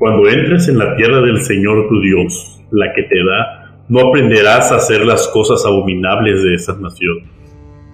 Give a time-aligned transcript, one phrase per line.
[0.00, 4.72] Cuando entres en la tierra del Señor tu Dios, la que te da, no aprenderás
[4.72, 7.28] a hacer las cosas abominables de esas naciones.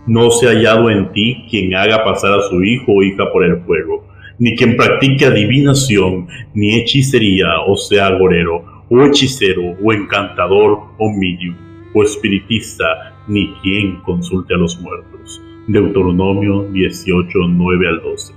[0.06, 3.44] No se ha hallado en ti quien haga pasar a su hijo o hija por
[3.44, 4.06] el fuego,
[4.38, 11.56] ni quien practique adivinación, ni hechicería, o sea, agorero, o hechicero, o encantador, o medium,
[11.92, 15.42] o espiritista, ni quien consulte a los muertos.
[15.66, 18.32] Deuteronomio 18, 9 al 12.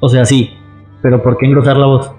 [0.00, 0.54] O sea, sí,
[1.02, 2.17] pero ¿por qué engrosar la voz?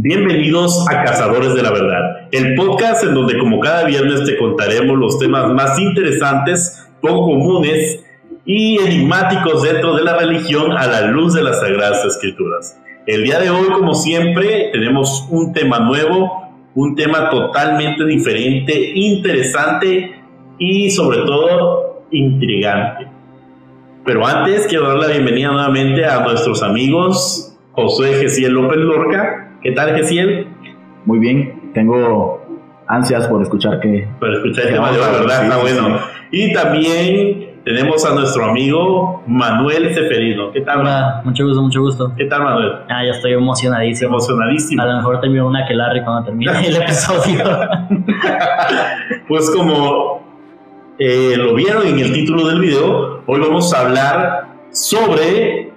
[0.00, 4.96] Bienvenidos a Cazadores de la Verdad, el podcast en donde como cada viernes te contaremos
[4.96, 8.04] los temas más interesantes, poco comunes
[8.46, 12.80] y enigmáticos dentro de la religión a la luz de las Sagradas Escrituras.
[13.08, 20.14] El día de hoy, como siempre, tenemos un tema nuevo, un tema totalmente diferente, interesante
[20.60, 23.08] y sobre todo intrigante.
[24.04, 29.74] Pero antes quiero dar la bienvenida nuevamente a nuestros amigos José Gesiel López Lorca ¿Qué
[29.74, 30.46] tal, Gesiel?
[31.04, 32.40] Muy bien, tengo
[32.86, 34.08] ansias por escuchar que...
[34.18, 35.98] Por escuchar el tema de la verdad, está bueno.
[36.30, 40.52] Y también tenemos a nuestro amigo Manuel Seferino.
[40.52, 40.80] ¿Qué tal?
[40.80, 42.14] Hola, mucho gusto, mucho gusto.
[42.16, 42.76] ¿Qué tal, Manuel?
[42.88, 44.08] Ah, ya estoy emocionadísimo.
[44.08, 44.80] Emocionadísimo.
[44.80, 47.44] A lo mejor termino una que Larry cuando termine el episodio.
[49.28, 50.22] pues como
[50.98, 55.67] eh, lo vieron en el título del video, hoy vamos a hablar sobre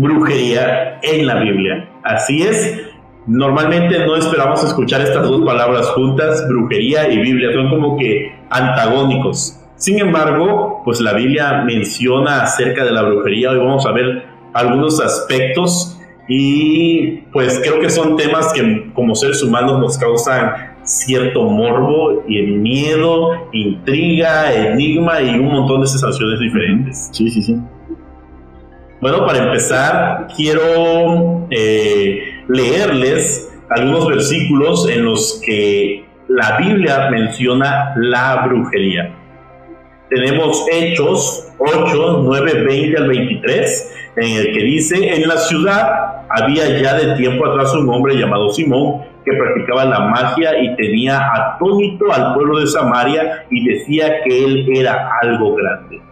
[0.00, 1.88] brujería en la Biblia.
[2.02, 2.80] Así es.
[3.26, 9.60] Normalmente no esperamos escuchar estas dos palabras juntas, brujería y Biblia, son como que antagónicos.
[9.76, 14.24] Sin embargo, pues la Biblia menciona acerca de la brujería, hoy vamos a ver
[14.54, 21.44] algunos aspectos y pues creo que son temas que como seres humanos nos causan cierto
[21.44, 27.10] morbo y miedo, intriga, enigma y un montón de sensaciones diferentes.
[27.12, 27.56] Sí, sí, sí.
[29.00, 38.44] Bueno, para empezar, quiero eh, leerles algunos versículos en los que la Biblia menciona la
[38.46, 39.14] brujería.
[40.10, 46.80] Tenemos Hechos 8, 9, 20 al 23, en el que dice, en la ciudad había
[46.80, 52.12] ya de tiempo atrás un hombre llamado Simón que practicaba la magia y tenía atónito
[52.12, 56.07] al pueblo de Samaria y decía que él era algo grande.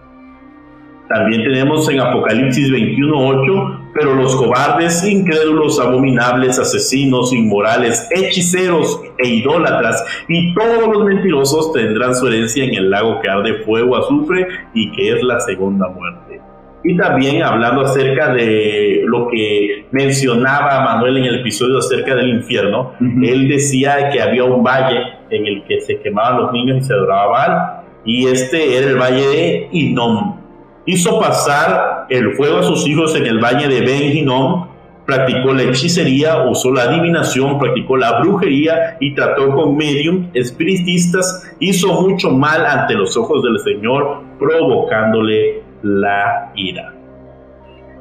[1.09, 10.05] También tenemos en Apocalipsis 21:8, pero los cobardes, incrédulos, abominables, asesinos, inmorales, hechiceros e idólatras
[10.28, 14.91] y todos los mentirosos tendrán su herencia en el lago que arde fuego, azufre y
[14.93, 16.41] que es la segunda muerte.
[16.83, 22.93] Y también hablando acerca de lo que mencionaba Manuel en el episodio acerca del infierno,
[23.00, 25.00] él decía que había un valle
[25.31, 29.27] en el que se quemaban los niños y se adoraba y este era el valle
[29.27, 30.36] de Inom
[30.87, 34.67] hizo pasar el fuego a sus hijos en el valle de Ben
[35.05, 42.03] practicó la hechicería, usó la adivinación, practicó la brujería y trató con medium, espiritistas, hizo
[42.03, 46.93] mucho mal ante los ojos del Señor, provocándole la ira.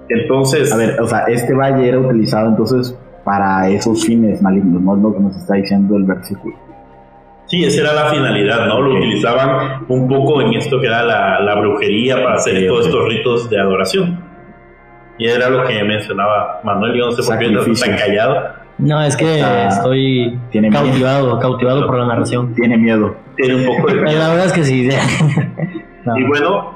[0.09, 0.73] Entonces...
[0.73, 5.01] A ver, o sea, este valle era utilizado entonces para esos fines malignos, no es
[5.01, 6.55] lo que nos está diciendo el versículo.
[7.47, 8.81] Sí, esa era la finalidad, ¿no?
[8.81, 13.49] Lo utilizaban un poco en esto que era la, brujería para hacer todos estos ritos
[13.49, 14.23] de adoración.
[15.17, 18.65] Y era lo que mencionaba Manuel, yo no sé por qué está tan callado.
[18.77, 22.53] No, es que estoy tiene cautivado, cautivado por la narración.
[22.55, 23.15] Tiene miedo.
[23.37, 24.19] Tiene un poco de miedo.
[24.19, 24.89] La verdad es que sí.
[26.17, 26.75] Y bueno,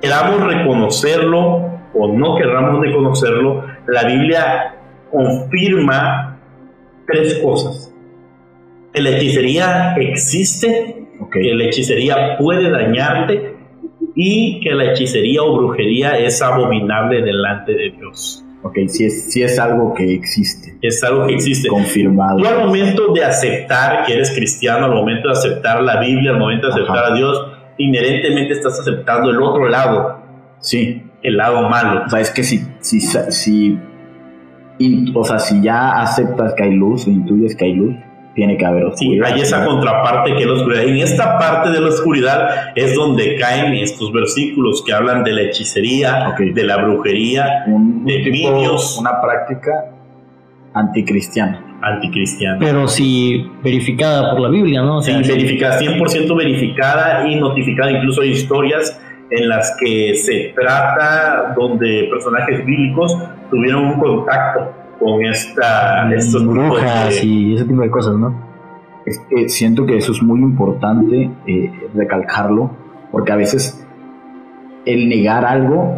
[0.00, 4.76] queramos reconocerlo o no querramos reconocerlo, la Biblia
[5.10, 6.38] confirma
[7.06, 7.91] tres cosas
[9.00, 13.54] la hechicería existe, que la hechicería puede dañarte
[14.14, 18.44] y que la hechicería o brujería es abominable delante de Dios.
[18.64, 20.78] Ok, si es, si es algo que existe.
[20.82, 21.68] Es algo que existe.
[21.68, 22.38] Confirmado.
[22.38, 26.38] Tú al momento de aceptar que eres cristiano, al momento de aceptar la Biblia, al
[26.38, 27.44] momento de aceptar a Dios,
[27.78, 30.22] inherentemente estás aceptando el otro lado.
[30.60, 31.02] Sí.
[31.22, 32.04] El lado malo.
[32.06, 33.78] O sea, es que si, si, si,
[35.14, 37.96] o sea, si ya aceptas que hay luz, intuyes que hay luz,
[38.34, 39.26] tiene que haber oscuridad.
[39.28, 40.84] Sí, hay esa contraparte que es la oscuridad.
[40.84, 45.42] En esta parte de la oscuridad es donde caen estos versículos que hablan de la
[45.42, 49.84] hechicería, de la brujería, un, de un una práctica
[50.74, 51.78] anticristiana.
[51.82, 52.58] anticristiana.
[52.58, 54.98] Pero sí verificada por la Biblia, ¿no?
[54.98, 57.90] O sí, verificada, 100% verificada y notificada.
[57.90, 58.98] Incluso hay historias
[59.30, 63.16] en las que se trata donde personajes bíblicos
[63.50, 68.34] tuvieron un contacto con esta, estos brujas y ese tipo de cosas, ¿no?
[69.04, 72.70] Es que siento que eso es muy importante eh, recalcarlo,
[73.10, 73.84] porque a veces
[74.84, 75.96] el negar algo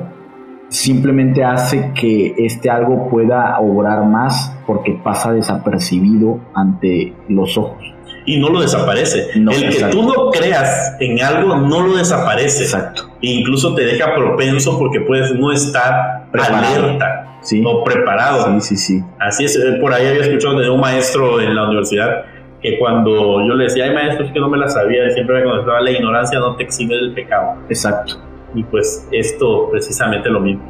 [0.68, 7.94] simplemente hace que este algo pueda obrar más porque pasa desapercibido ante los ojos.
[8.26, 9.28] Y no lo desaparece.
[9.36, 9.96] No, el que exacto.
[9.98, 12.62] tú no creas en algo no lo desaparece.
[12.64, 13.10] Exacto.
[13.20, 16.84] E incluso te deja propenso porque puedes no estar Preparado.
[16.86, 17.62] alerta Sí.
[17.66, 18.58] o preparado.
[18.60, 19.04] Sí, sí, sí.
[19.20, 22.24] Así es, eh, por ahí había escuchado de un maestro en la universidad
[22.62, 25.82] que cuando yo le decía, hay maestros que no me la sabía, siempre me contestaba,
[25.82, 27.56] la ignorancia no te exime del pecado.
[27.68, 28.14] Exacto.
[28.54, 30.62] Y pues esto precisamente lo mismo.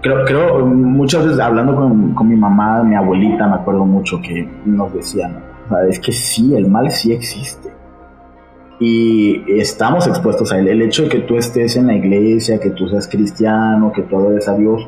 [0.00, 4.48] Creo, creo, muchas veces hablando con, con mi mamá, mi abuelita, me acuerdo mucho que
[4.64, 7.70] nos decían, o sea, es que sí, el mal sí existe.
[8.80, 10.68] Y estamos expuestos a él.
[10.68, 14.16] El hecho de que tú estés en la iglesia, que tú seas cristiano, que tú
[14.18, 14.86] adores a Dios,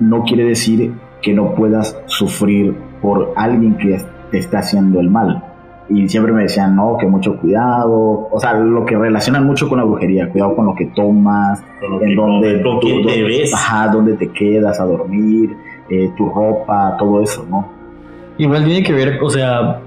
[0.00, 4.00] no quiere decir que no puedas sufrir por alguien que
[4.30, 5.44] te está haciendo el mal.
[5.90, 8.28] Y siempre me decían, no, que mucho cuidado.
[8.30, 11.90] O sea, lo que relacionan mucho con la brujería, cuidado con lo que tomas, Con,
[11.90, 13.54] lo en que- donde con tú- quién te ves.
[13.54, 15.56] Ajá, dónde te quedas a dormir,
[15.90, 17.68] eh, tu ropa, todo eso, ¿no?
[18.36, 19.80] Igual tiene que ver, o sea,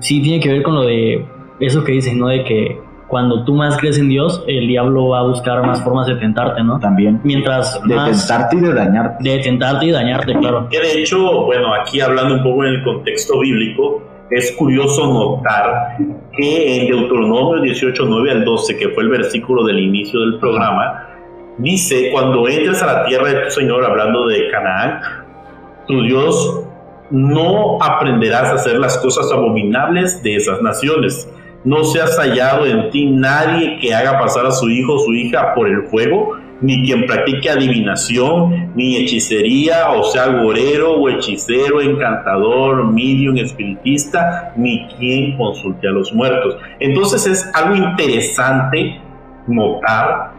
[0.00, 1.24] sí tiene que ver con lo de
[1.60, 2.28] eso que dicen, ¿no?
[2.28, 6.06] De que cuando tú más crees en Dios, el diablo va a buscar más formas
[6.06, 6.78] de tentarte, ¿no?
[6.78, 9.28] También Mientras de más tentarte y de dañarte.
[9.28, 10.68] de tentarte y dañarte, claro.
[10.70, 14.00] Que de hecho, bueno, aquí hablando un poco en el contexto bíblico,
[14.30, 15.96] es curioso notar
[16.36, 21.08] que en Deuteronomio 18, 9 al 12, que fue el versículo del inicio del programa,
[21.58, 25.00] dice, cuando entres a la tierra de tu Señor, hablando de Canaán,
[25.88, 26.62] tu Dios,
[27.10, 31.28] no aprenderás a hacer las cosas abominables de esas naciones.
[31.64, 35.12] No se ha hallado en ti nadie que haga pasar a su hijo o su
[35.12, 41.80] hija por el fuego, ni quien practique adivinación, ni hechicería, o sea, gorero o hechicero,
[41.80, 46.56] encantador, medium, espiritista, ni quien consulte a los muertos.
[46.78, 49.00] Entonces es algo interesante
[49.46, 50.32] notar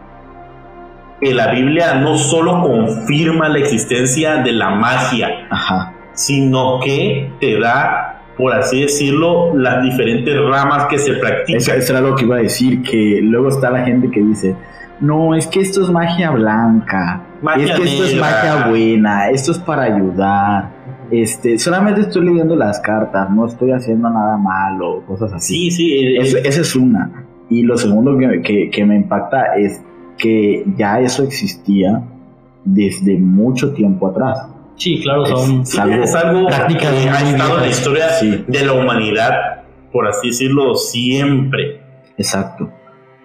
[1.20, 5.91] que la Biblia no solo confirma la existencia de la magia, Ajá.
[6.14, 11.56] Sino que te da, por así decirlo, las diferentes ramas que se practican.
[11.60, 14.54] Eso, eso era lo que iba a decir, que luego está la gente que dice,
[15.00, 18.30] no, es que esto es magia blanca, Magia es que esto es negra".
[18.30, 20.70] magia buena, esto es para ayudar,
[21.10, 25.70] este, solamente estoy leyendo las cartas, no estoy haciendo nada malo, cosas así.
[25.70, 27.26] Sí, sí, eh, eh, esa es una.
[27.50, 29.82] Y lo segundo que, que- que me impacta es
[30.16, 32.00] que ya eso existía
[32.64, 34.46] desde mucho tiempo atrás.
[34.76, 38.44] Sí, claro, son Es algo- es algo que ha estado en la historia Sí.
[38.48, 41.80] de la humanidad, por así decirlo, siempre.
[42.16, 42.70] Exacto.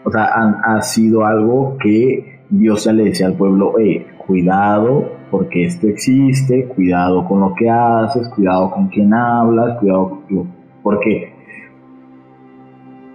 [0.03, 5.11] O sea, ha, ha sido algo que Dios ya le decía al pueblo, "Eh, cuidado
[5.31, 10.47] porque esto existe, cuidado con lo que haces, cuidado con quién hablas, cuidado con lo-
[10.83, 11.33] porque,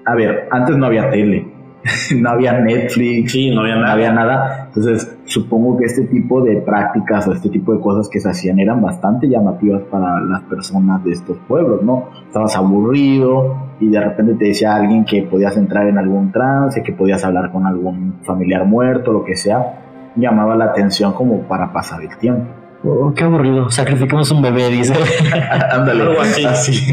[0.04, 1.46] a ver, antes no había tele,
[2.16, 3.92] no había Netflix, Sí, no había no nada.
[3.94, 4.61] había nada.
[4.74, 8.58] Entonces, supongo que este tipo de prácticas o este tipo de cosas que se hacían
[8.58, 12.04] eran bastante llamativas para las personas de estos pueblos, ¿no?
[12.26, 16.92] Estabas aburrido y de repente te decía alguien que podías entrar en algún trance, que
[16.92, 20.10] podías hablar con algún familiar muerto, lo que sea.
[20.16, 22.61] Llamaba la atención como para pasar el tiempo.
[22.84, 23.70] Oh, qué aburrido.
[23.70, 24.92] Sacrificamos un bebé, dice.
[25.70, 26.02] Ándale.
[26.02, 26.78] Algo así.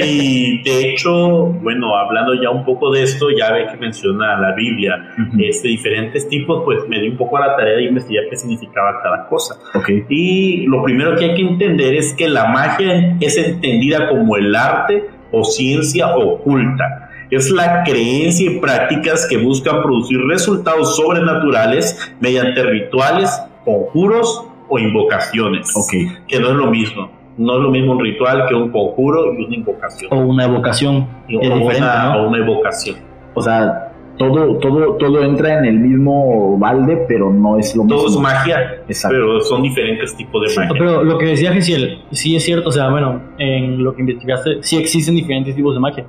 [0.00, 4.54] Y de hecho, bueno, hablando ya un poco de esto, ya ve que menciona la
[4.54, 5.38] Biblia, Ujú.
[5.40, 9.00] este, diferentes tipos, pues me di un poco a la tarea de investigar qué significaba
[9.02, 9.56] cada cosa.
[9.74, 9.88] Ok.
[10.08, 14.54] Y lo primero que hay que entender es que la magia es entendida como el
[14.54, 17.10] arte o ciencia oculta.
[17.30, 25.72] Es la creencia y prácticas que buscan producir resultados sobrenaturales mediante rituales, conjuros o invocaciones.
[25.76, 26.26] Ok.
[26.26, 27.10] Que no es lo mismo.
[27.36, 30.12] No es lo mismo un ritual que un conjuro y una invocación.
[30.12, 31.06] o una evocación.
[31.28, 32.22] Es o, diferente, una, ¿no?
[32.22, 32.96] o una evocación.
[33.34, 37.98] O sea, todo, todo, todo entra en el mismo balde, pero no es lo Todo
[37.98, 38.22] es mismo.
[38.22, 39.16] magia, Exacto.
[39.16, 40.74] pero son diferentes tipos de magia.
[40.76, 44.56] Pero lo que decía Gesiel, sí es cierto, o sea, bueno, en lo que investigaste,
[44.62, 46.04] sí existen diferentes tipos de magia.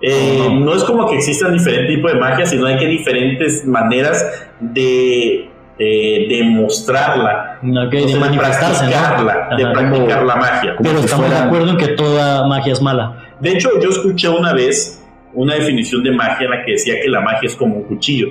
[0.00, 4.48] Eh, no es como que existan diferentes tipos de magia, sino hay que diferentes maneras
[4.60, 8.90] de eh, demostrarla, Ok, o sea, de manifestarse, ¿no?
[8.92, 10.76] practicarla, de practicar la magia.
[10.82, 13.16] Pero si estamos de acuerdo en que toda magia es mala.
[13.40, 15.02] De hecho, yo escuché una vez
[15.34, 18.28] una definición de magia en la que decía que la magia es como un cuchillo.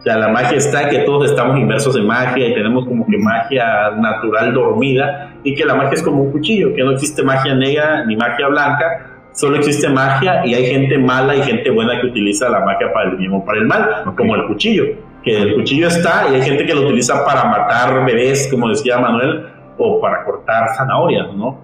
[0.00, 3.92] sea, la magia está que todos estamos inmersos en magia y tenemos como que magia
[3.96, 8.04] natural dormida y que la magia es como un cuchillo, que no existe magia negra
[8.04, 12.48] ni magia blanca, solo existe magia y hay gente mala y gente buena que utiliza
[12.48, 14.84] la magia para el bien o para el mal, como el cuchillo,
[15.24, 18.98] que el cuchillo está y hay gente que lo utiliza para matar bebés, como decía
[18.98, 19.46] Manuel,
[19.78, 21.58] o para cortar zanahorias, ¿no?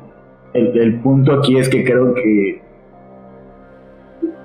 [0.52, 2.62] El, el punto aquí es que creo que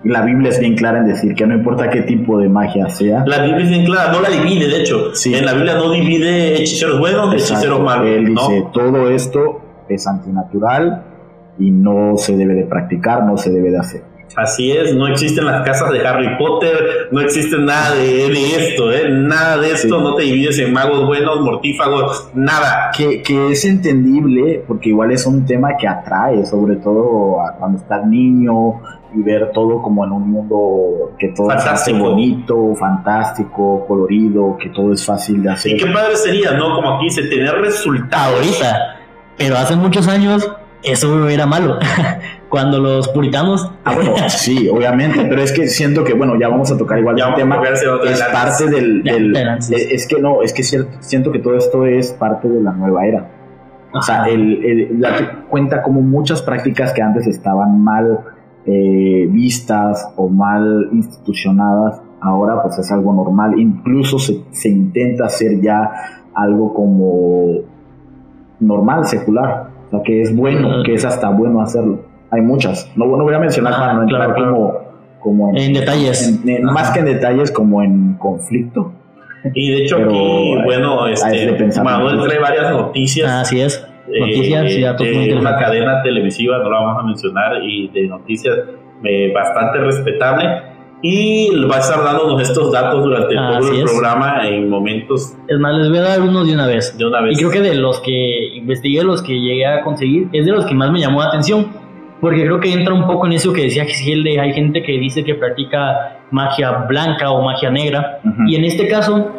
[0.05, 3.24] la Biblia es bien clara en decir que no importa qué tipo de magia sea.
[3.25, 5.12] La Biblia es bien clara, no la divide, de hecho.
[5.25, 8.07] En la Biblia no divide hechiceros buenos hechiceros malos.
[8.07, 11.03] Él dice, todo esto es antinatural
[11.57, 14.14] y no se debe de practicar, no se debe de hacer.
[14.36, 19.10] Así es, no existen las casas de Harry Potter, no existe nada de, esto, ¿eh?
[19.10, 22.91] nada de esto, no te divides en magos buenos, mortífagos, nada.
[22.96, 28.05] Que, que, es entendible, porque igual es un tema que atrae, sobre todo cuando estás
[28.05, 28.82] niño
[29.15, 34.91] y ver todo como en un mundo que todo es bonito, fantástico, colorido, que todo
[34.91, 35.72] es fácil de hacer.
[35.74, 36.75] Y qué padre sería, ¿no?
[36.75, 38.36] Como aquí dice, tener resultados.
[38.36, 38.98] Ahorita,
[39.38, 40.50] pero hace muchos años
[40.84, 41.79] eso era malo.
[42.55, 43.69] Cuando los puritanos.
[43.83, 47.19] Ah, bueno, sí, obviamente, pero es que siento que, bueno, ya vamos a tocar igual
[47.19, 47.62] el tema.
[48.05, 49.03] Es parte del.
[49.69, 53.31] es que no, es que siento que todo esto es parte de la nueva era.
[53.93, 58.19] O sea, el, la, cuenta como muchas prácticas que antes estaban mal
[58.65, 63.59] eh, vistas o mal institucionadas, ahora pues es algo normal.
[63.59, 65.91] Incluso se, se intenta hacer ya
[66.33, 67.62] algo como
[68.59, 72.00] normal, secular que es bueno, que es hasta bueno hacerlo.
[72.36, 72.92] Hay muchas.
[72.96, 74.74] No, no voy a mencionar para no entrar como,
[75.20, 76.39] como en, detalles.
[76.63, 78.92] más que en detalles, como en conflicto.
[79.54, 83.30] Y de hecho aquí, bueno, este, Manuel trae varias noticias.
[83.30, 83.88] así es.
[84.08, 88.56] Noticias eh, de una cadena televisiva, no la vamos a mencionar, y de noticias
[89.04, 94.70] eh, bastante respetable y va a estar dándonos estos datos durante todo el programa en
[94.70, 95.34] momentos.
[95.48, 96.98] Es más, les voy a dar unos de una vez.
[96.98, 97.34] De una vez.
[97.34, 100.65] Y creo que de los que investigué, los que llegué a conseguir, es de los
[100.65, 101.68] que más me llamó la atención.
[102.22, 104.93] Porque creo que entra un poco en eso que decía Gisiel de hay gente que
[104.93, 108.19] dice que practica magia blanca o magia negra.
[108.48, 109.31] Y en este caso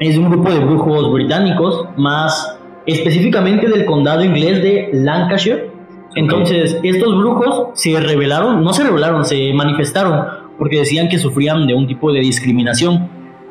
[0.00, 5.70] es un grupo de brujos británicos, más específicamente del condado inglés de Lancashire.
[6.16, 11.74] Entonces, estos brujos se rebelaron, no se rebelaron, se manifestaron porque decían que sufrían de
[11.74, 13.08] un tipo de discriminación,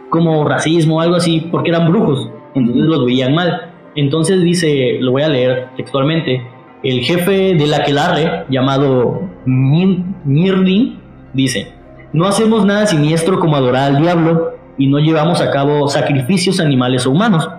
[0.10, 3.72] como racismo o algo así, porque eran brujos, entonces los veían mal.
[3.96, 6.42] Entonces dice, lo voy a leer textualmente,
[6.84, 11.00] el jefe de la aquelarre, llamado Mirlin,
[11.34, 11.72] dice,
[12.12, 17.06] no hacemos nada siniestro como adorar al diablo y no llevamos a cabo sacrificios animales
[17.06, 17.50] o humanos.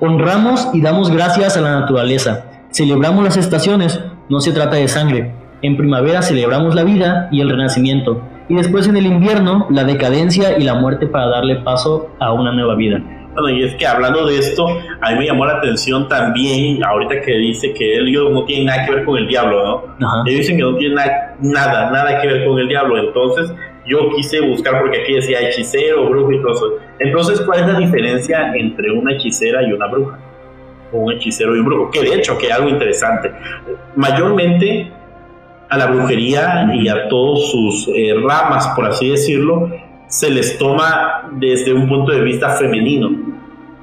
[0.00, 2.46] Honramos y damos gracias a la naturaleza.
[2.70, 5.34] Celebramos las estaciones, no se trata de sangre.
[5.62, 10.58] En primavera celebramos la vida y el renacimiento y después en el invierno la decadencia
[10.58, 13.02] y la muerte para darle paso a una nueva vida.
[13.34, 14.66] Bueno, y es que hablando de esto,
[15.00, 18.86] a mí me llamó la atención también, ahorita que dice que ellos no tienen nada
[18.86, 20.24] que ver con el diablo, ¿no?
[20.26, 20.96] Ellos dicen que no tienen
[21.40, 22.98] nada, nada, que ver con el diablo.
[22.98, 23.52] Entonces,
[23.86, 26.66] yo quise buscar, porque aquí decía hechicero, brujo y todo eso.
[27.00, 30.18] Entonces, ¿cuál es la diferencia entre una hechicera y una bruja?
[30.92, 31.90] O un hechicero y un brujo.
[31.90, 33.32] Que de hecho, que es algo interesante.
[33.96, 34.92] Mayormente,
[35.68, 39.70] a la brujería y a todos sus eh, ramas, por así decirlo,
[40.14, 43.10] se les toma desde un punto de vista femenino.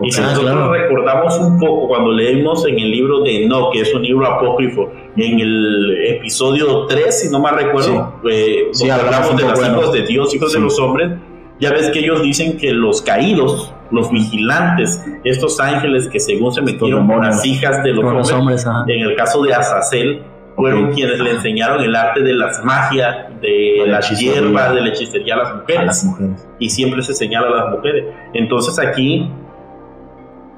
[0.02, 3.94] Y si nosotros recordamos un poco cuando leemos en el libro de No, que es
[3.94, 9.68] un libro apócrifo, en el episodio 3, si no mal recuerdo, eh, hablamos de los
[9.68, 11.12] hijos de Dios, hijos de los hombres,
[11.60, 16.62] ya ves que ellos dicen que los caídos, los vigilantes, estos ángeles que según se
[16.62, 20.24] metieron con las hijas de los, hombres, en el caso de Azazel,
[20.56, 25.36] fueron quienes le enseñaron el arte de las magias, de las hierbas, de la hechicería
[25.36, 25.38] a
[25.84, 26.48] las, mujeres.
[26.60, 28.06] Y siempre se señala a las mujeres.
[28.34, 29.30] Entonces aquí,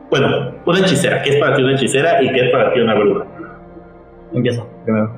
[0.10, 1.22] bueno, una hechicera.
[1.22, 3.26] ¿Qué es para ti una hechicera y qué es para ti una bruja?
[4.34, 5.18] Empieza primero.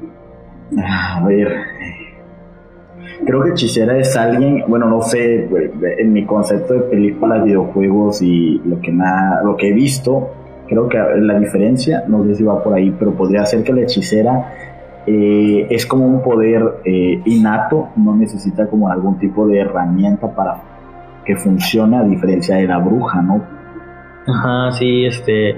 [0.80, 1.56] Ah, a ver.
[3.26, 5.48] Creo que hechicera es alguien, bueno, no sé,
[6.00, 10.32] en mi concepto de películas, videojuegos y lo que, nada, lo que he visto,
[10.68, 13.82] creo que la diferencia, no sé si va por ahí, pero podría ser que la
[13.82, 14.54] hechicera
[15.08, 20.62] eh, es como un poder eh, innato, no necesita como algún tipo de herramienta para
[21.24, 23.44] que funcione a diferencia de la bruja, ¿no?
[24.28, 25.56] Ajá, sí, este,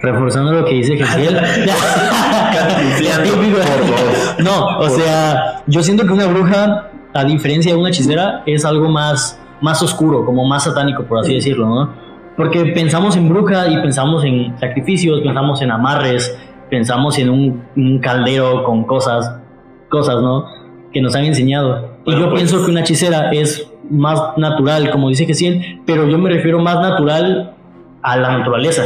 [0.00, 1.34] reforzando lo que dice Gesiel.
[4.44, 8.88] no, o sea, yo siento que una bruja, a diferencia de una hechicera, es algo
[8.88, 12.04] más, más oscuro, como más satánico, por así decirlo, ¿no?
[12.36, 16.36] Porque pensamos en bruja y pensamos en sacrificios, pensamos en amarres,
[16.74, 19.40] pensamos en un, caldero con cosas,
[19.88, 20.44] cosas, ¿no?
[20.92, 21.98] Que nos han enseñado.
[22.04, 26.08] y yo pues pienso que una hechicera es más natural, como dice que sí, pero
[26.08, 27.54] yo me refiero más natural
[28.02, 28.82] a la naturaleza.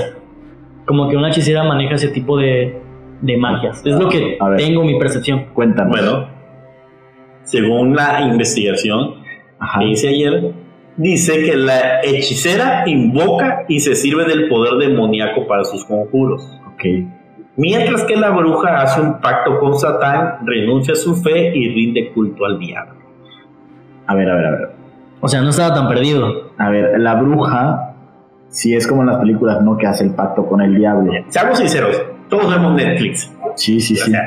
[0.85, 2.79] Como que una hechicera maneja ese tipo de,
[3.23, 3.81] de magias.
[3.87, 4.57] Es lo que ver.
[4.59, 5.47] tengo mi percepción.
[5.55, 5.91] Cuéntanos.
[5.91, 6.29] Bueno,
[7.45, 9.15] según la investigación
[9.59, 9.79] Ajá.
[9.79, 10.53] que hice ayer,
[10.99, 16.43] dice que la hechicera invoca y se sirve del poder demoníaco para sus conjuros.
[16.75, 16.85] Ok.
[17.59, 22.13] Mientras que la bruja hace un pacto con Satán, renuncia a su fe y rinde
[22.13, 22.95] culto al diablo.
[24.07, 24.71] A ver, a ver, a ver.
[25.21, 26.53] O sea, no estaba tan perdido.
[26.57, 27.95] A ver, la bruja,
[28.49, 29.77] si es como en las películas, ¿no?
[29.77, 31.13] Que hace el pacto con el diablo.
[31.29, 33.31] Seamos sinceros, todos vemos Netflix.
[33.57, 34.11] Sí, sí, O sí.
[34.13, 34.23] sea,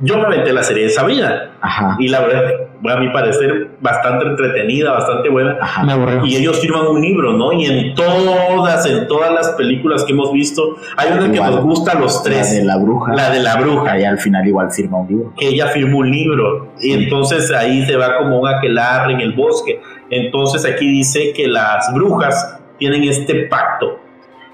[0.00, 1.96] yo me aventé la serie de Sabrina Ajá.
[1.98, 2.42] y la verdad,
[2.88, 5.54] a mi parecer, bastante entretenida, bastante buena.
[5.54, 5.92] Me Ajá.
[5.92, 6.24] aburrió.
[6.26, 7.52] Y ellos firman un libro, ¿no?
[7.52, 11.92] Y en todas, en todas las películas que hemos visto, hay una que nos gusta
[11.92, 13.12] a los La tres, de la bruja.
[13.14, 13.98] la de la bruja.
[13.98, 15.32] Y al final igual firma un libro.
[15.36, 19.32] que ella firmó un libro y entonces ahí se va como un aquelarre en el
[19.32, 19.80] bosque.
[20.10, 23.98] Entonces aquí dice que las brujas tienen este pacto.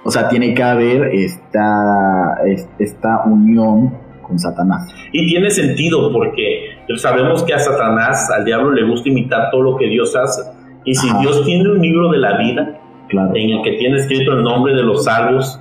[0.06, 3.94] O sea, tiene que haber esta, es- esta unión
[4.26, 4.92] con Satanás.
[5.12, 9.76] Y tiene sentido porque sabemos que a Satanás, al diablo, le gusta imitar todo lo
[9.76, 10.42] que Dios hace.
[10.84, 11.20] Y si Ajá.
[11.20, 13.30] Dios tiene un libro de la vida Claro.
[13.34, 15.60] en el que tiene escrito el nombre de los salvos,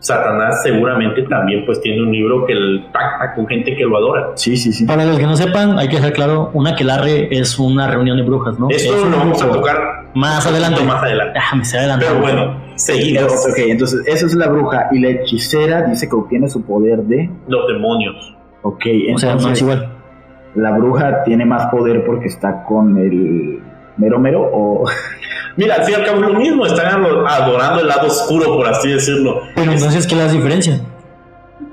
[0.00, 4.32] Satanás seguramente también pues tiene un libro que él pacta con gente que lo adora.
[4.34, 4.84] Sí, sí, sí.
[4.84, 8.22] Para los que no sepan, hay que dejar claro, una aquelarre es una reunión de
[8.22, 8.68] brujas, ¿no?
[8.68, 9.78] Esto Es lo vamos a tocar
[10.14, 10.82] Más adelante.
[10.84, 11.38] más adelante.
[11.42, 12.06] Ah, me adelantando.
[12.06, 13.22] Pero bueno, seguimos.
[13.32, 17.02] Eh, Ok, entonces esa es la bruja y la hechicera dice que obtiene su poder
[17.04, 17.30] de...
[17.48, 18.34] Los demonios.
[18.62, 18.82] Ok,
[19.14, 19.88] O sea, no es entonces igual.
[20.54, 23.60] la bruja tiene más poder porque está con el
[23.96, 24.84] mero mero o...
[25.56, 28.56] Mira, al fin y al cabo es lo mismo, están ado- adorando el lado oscuro,
[28.56, 29.40] por así decirlo.
[29.54, 30.80] Pero entonces, ¿qué las diferencia?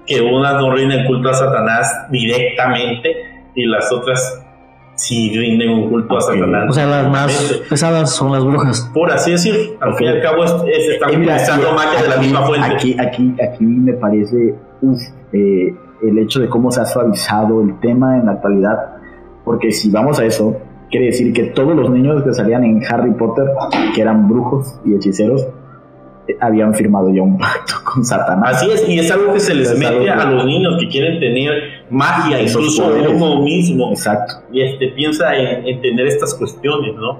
[0.05, 3.09] Que unas no rinden culto a Satanás directamente
[3.55, 4.45] y las otras
[4.95, 6.23] sí rinden un culto a Ok.
[6.33, 6.65] Satanás.
[6.69, 8.89] O sea, las más pesadas son las brujas.
[8.93, 11.75] Por así decir, al fin y al cabo es, es- están Eh, mira, utilizando aquí-
[11.75, 12.67] magia de la misma fuente.
[12.67, 14.99] Aquí, aquí, aquí me parece uf,
[15.33, 18.77] eh, el hecho de cómo se ha suavizado el tema en la actualidad,
[19.45, 20.57] porque si vamos a eso,
[20.89, 23.45] quiere decir que todos los niños que salían en Harry Potter,
[23.95, 25.47] que eran brujos y hechiceros,
[26.39, 28.57] habían firmado ya un pacto con Satanás.
[28.57, 31.19] Así es, y es algo que se les Es mete a los niños que quieren
[31.19, 33.11] tener magia, Esos incluso poderes.
[33.13, 34.35] uno mismo, Exacto.
[34.51, 37.19] y este, piensa en, en tener estas cuestiones, ¿no?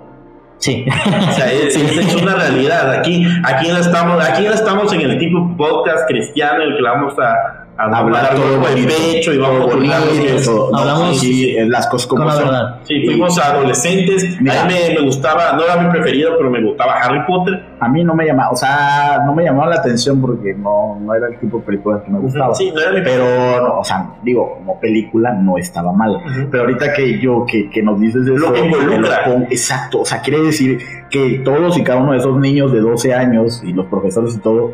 [0.58, 0.86] Sí.
[0.88, 1.82] O sea, es, Sí.
[1.82, 2.92] es- es una realidad.
[2.92, 6.84] Aquí, aquí no estamos, aquí no estamos en el tipo podcast cristiano en el que
[6.84, 12.30] vamos a Hablar todo bonito, pecho y vamos a bonito, Hablamos sí, las cosas como
[12.30, 12.44] son.
[12.46, 12.76] verdad.
[12.84, 14.40] Sí, fuimos adolescentes.
[14.40, 14.62] Mira.
[14.62, 17.64] a mí me, me gustaba, no era mi preferido, pero me gustaba Harry Potter.
[17.80, 21.14] A mí no me llamaba, o sea, no me llamaba la atención porque no, no
[21.16, 22.54] era el tipo de película que me gustaba.
[22.54, 23.26] Sí, no era mi Pero,
[23.68, 26.18] no, o sea, digo, como película no estaba mal.
[26.52, 28.98] Pero ahorita que yo, que, que nos dices eso, Lo que involucra.
[29.00, 30.78] me lo pongo- exacto, o sea, quiere decir
[31.10, 34.40] que todos y cada uno de esos niños de 12 años y los profesores y
[34.40, 34.74] todo,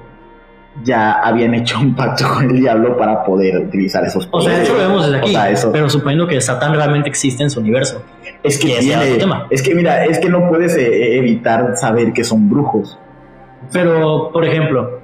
[0.83, 4.69] ya habían hecho un pacto con el diablo para poder utilizar esos O sea, poderes.
[4.69, 5.29] hecho lo vemos desde aquí.
[5.29, 8.01] O sea, eso- Pero suponiendo que Satán realmente existe en su universo.
[8.43, 9.47] es que era tiene- tema.
[9.49, 12.97] es que mira, es que no puedes eh, evitar saber que son brujos.
[13.71, 14.99] Pero, por ejemplo,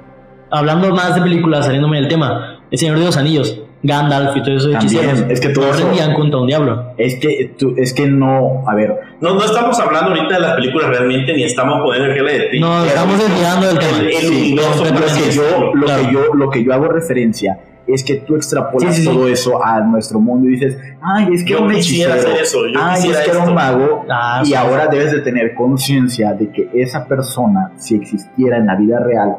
[0.52, 4.56] hablando más de películas, saliéndome del tema, El Señor de los Anillos, Gandalf y todo
[4.58, 6.94] eso de También, es que todo rendían contra un diablo.
[6.98, 10.56] Es que tú, es que no, a ver, No, no estamos hablando ahorita de las
[10.56, 13.98] películas realmente, ni estamos poniendo ejemplo de No, estamos desviando del tema.
[14.00, 16.02] El- el Sí, que yo, lo Claro.
[16.08, 19.14] que yo, lo que yo hago referencia es que tú extrapolas Sí, sí, sí.
[19.14, 22.42] todo eso a nuestro mundo y dices, ay, es que Yo era un hechicero, hacer
[22.42, 23.50] eso, yo ay, quisiera es que era esto".
[23.50, 24.56] un mago, Ah, y sí.
[24.56, 29.36] ahora debes de tener conciencia de que esa persona, si existiera en la vida real,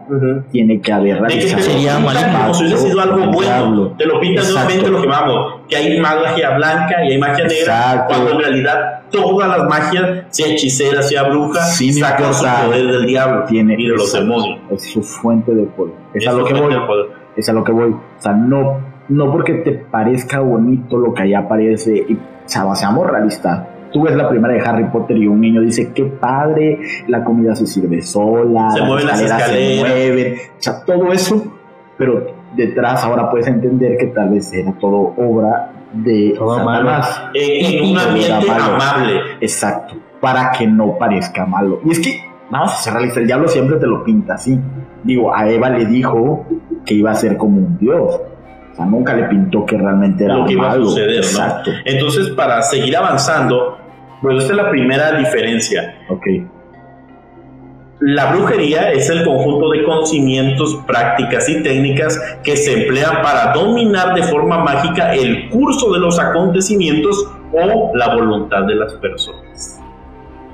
[0.50, 3.40] tiene que haber realizado Sería como si hubiese sido algo bueno.
[3.40, 3.94] diablo.
[3.96, 4.52] Te lo Exacto.
[4.52, 8.04] nuevamente lo que vamos, que hay magia blanca y hay magia negra, Exacto.
[8.14, 13.07] cuando en realidad todas las magias, sea hechicera, sea bruja, Sin sacan su poder del
[13.07, 14.59] diablo Tiene y de los demonios.
[14.70, 15.94] Es su fuente de poder.
[16.14, 16.74] Es, a Eso lo que es voy.
[16.74, 17.07] el poder.
[17.37, 17.90] Es a lo que voy.
[17.92, 22.05] O sea, no, no porque te parezca bonito lo que allá aparece.
[22.09, 23.68] Y, o sea, seamos realistas.
[23.92, 27.55] Tú ves la primera de Harry Potter y un niño dice, qué padre, la comida
[27.55, 29.88] se sirve sola, Se mueven las se escaleras.
[29.88, 30.35] mueven.
[30.35, 31.44] O sea, todo eso,
[31.97, 37.23] pero detrás ahora puedes entender que tal vez era todo obra de Todo Satanás.
[37.35, 38.75] En, en un Y ambiente era malo.
[38.75, 39.20] amable.
[39.40, 41.79] Exacto, para que no parezca malo.
[41.85, 42.20] Y es que,
[42.59, 44.59] vamos a ser realistas, el diablo siempre te lo pinta así.
[45.03, 46.47] Digo, a Eva le dijo
[46.87, 48.21] que iba a ser como un dios.
[48.73, 51.17] O sea, nunca le pintó que realmente era Lo que iba a suceder, ¿no?
[51.17, 51.71] Exacto.
[51.85, 53.79] Entonces, para seguir avanzando,
[54.23, 55.97] pues esta es la primera diferencia.
[56.09, 56.27] Ok.
[58.01, 64.14] La brujería es el conjunto de conocimientos, prácticas y técnicas que se emplean para dominar
[64.14, 69.84] de forma mágica el curso de los acontecimientos o la voluntad de las personas.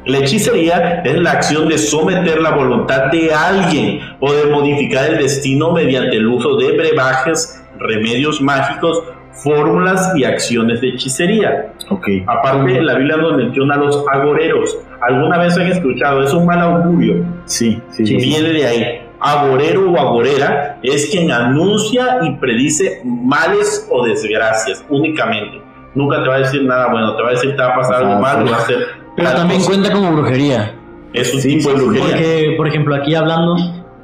[0.06, 5.18] La hechicería es la acción de someter la voluntad de alguien o de modificar el
[5.18, 11.72] destino mediante el uso de brebajes, remedios mágicos, fórmulas y acciones de hechicería.
[11.90, 12.06] Ok.
[12.26, 14.78] Aparte, la Biblia nos menciona a los agoreros.
[15.02, 16.22] ¿Alguna vez han escuchado?
[16.22, 17.24] Es un mal augurio.
[17.44, 18.16] Sí, sí, sí.
[18.16, 19.00] viene de ahí.
[19.20, 25.60] Agorero o agorera es quien anuncia y predice males o desgracias únicamente.
[25.94, 27.96] Nunca te va a decir nada bueno, te va a decir te va a pasar
[27.96, 28.99] algo malo, va a ser.
[29.16, 29.70] Pero también cosa.
[29.72, 30.74] cuenta como brujería.
[31.12, 32.08] Es un Sí, tipo de sí, brujería.
[32.10, 33.56] Porque, por ejemplo, aquí hablando,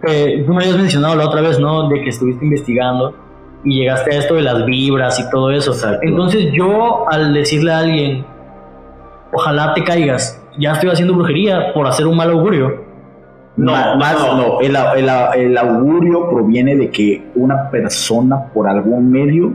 [0.09, 1.89] eh, tú me habías mencionado la otra vez, ¿no?
[1.89, 3.15] De que estuviste investigando
[3.65, 5.73] y llegaste a esto de las vibras y todo eso.
[5.73, 6.01] Exacto.
[6.03, 8.25] Entonces yo, al decirle a alguien,
[9.33, 12.85] ojalá te caigas, ya estoy haciendo brujería por hacer un mal augurio.
[13.57, 14.59] No, Ma- más no.
[14.59, 19.53] no, el augurio proviene de que una persona por algún medio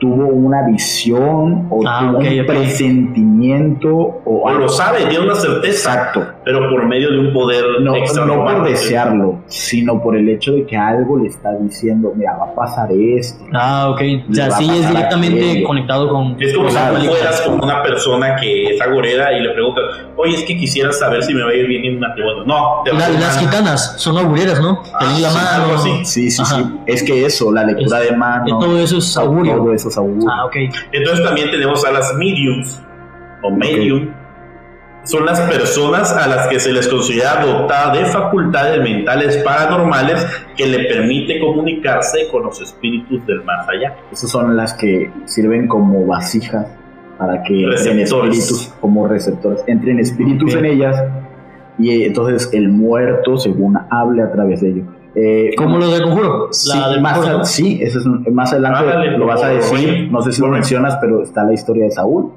[0.00, 3.88] tuvo una visión o Ah, tuvo un presentimiento
[4.24, 6.26] o O algo lo sabe, tiene una certeza, exacto.
[6.44, 7.92] pero por medio de un poder No,
[8.26, 12.46] no por desearlo, sino por el hecho de que algo le está diciendo, mira, va
[12.46, 13.44] a pasar esto.
[13.52, 14.00] Ah, ok.
[14.30, 15.66] O sea, sí es directamente aquello.
[15.66, 16.36] conectado con...
[16.40, 19.84] Es como si tú fueras con una persona que es agorera y le preguntas,
[20.16, 22.44] oye, es que quisiera saber si me va a ir bien en un matrimonio.
[22.46, 24.82] No, te La- las gitanas son augurieras, ¿no?
[24.94, 25.64] Ah, Tener la sí, mano.
[25.64, 26.04] algo así.
[26.04, 26.56] Sí, sí, Ajá.
[26.56, 26.64] sí.
[26.86, 29.56] Es que eso, la lectura Es- de mano, Todo eso es augurio.
[29.56, 30.24] todo eso es.
[30.28, 30.56] Ah, ok.
[30.92, 32.82] Entonces también tenemos a las mediums
[33.42, 34.12] o medium.
[35.04, 40.26] Son las personas a las que se les considera dotada de facultades mentales paranormales
[40.56, 43.96] que le permite comunicarse con los espíritus del más allá.
[44.12, 46.66] Esas son las que sirven como vasijas
[47.18, 51.02] para que entren espíritus como receptores, entren espíritus en ellas
[51.78, 54.86] y eh, entonces el muerto, según hable a través de ellos.
[55.14, 56.48] Eh, Como lo de conjuro.
[56.52, 57.44] Sí, La del más, conjuro, a- ¿no?
[57.44, 61.22] sí, eso es, más adelante lo vas a decir, no sé si lo mencionas, pero
[61.22, 62.30] está la historia de Saúl.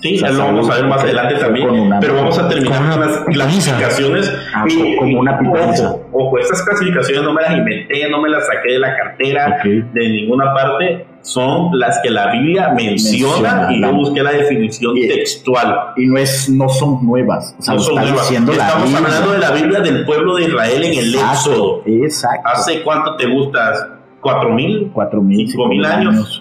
[0.00, 3.00] Sí, ya lo vamos a ver más adelante también, una- pero vamos a terminar con
[3.00, 4.32] las clasificaciones.
[4.54, 4.64] Ah,
[4.98, 5.90] como una pitoniza.
[5.90, 9.58] Ojo, ojo, estas clasificaciones no me las inventé, no me las saqué de la cartera,
[9.64, 14.96] de ninguna parte, son las que la Biblia menciona, Menciona, y yo busqué la definición
[14.96, 15.76] Y- textual.
[15.96, 18.30] Y no es, no son nuevas, o sea, No son nuevas.
[18.32, 21.82] la Estamos hablando de la Biblia del pueblo de Israel en el Éxodo.
[21.84, 22.48] Exacto.
[22.48, 23.86] ¿Hace cuánto te gustas?
[24.22, 24.90] ¿Cuatro mil?
[24.92, 26.39] cuatro mil, cinco mil años.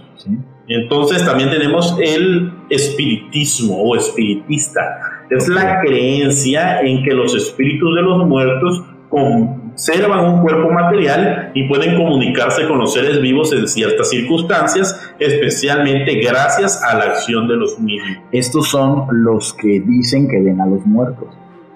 [0.70, 4.82] Entonces también tenemos el espiritismo o espiritista.
[5.30, 11.68] Es la creencia en que los espíritus de los muertos conservan un cuerpo material y
[11.68, 17.56] pueden comunicarse con los seres vivos en ciertas circunstancias, especialmente gracias a la acción de
[17.56, 18.18] los mismos.
[18.32, 21.30] Estos son los que dicen que ven a los muertos.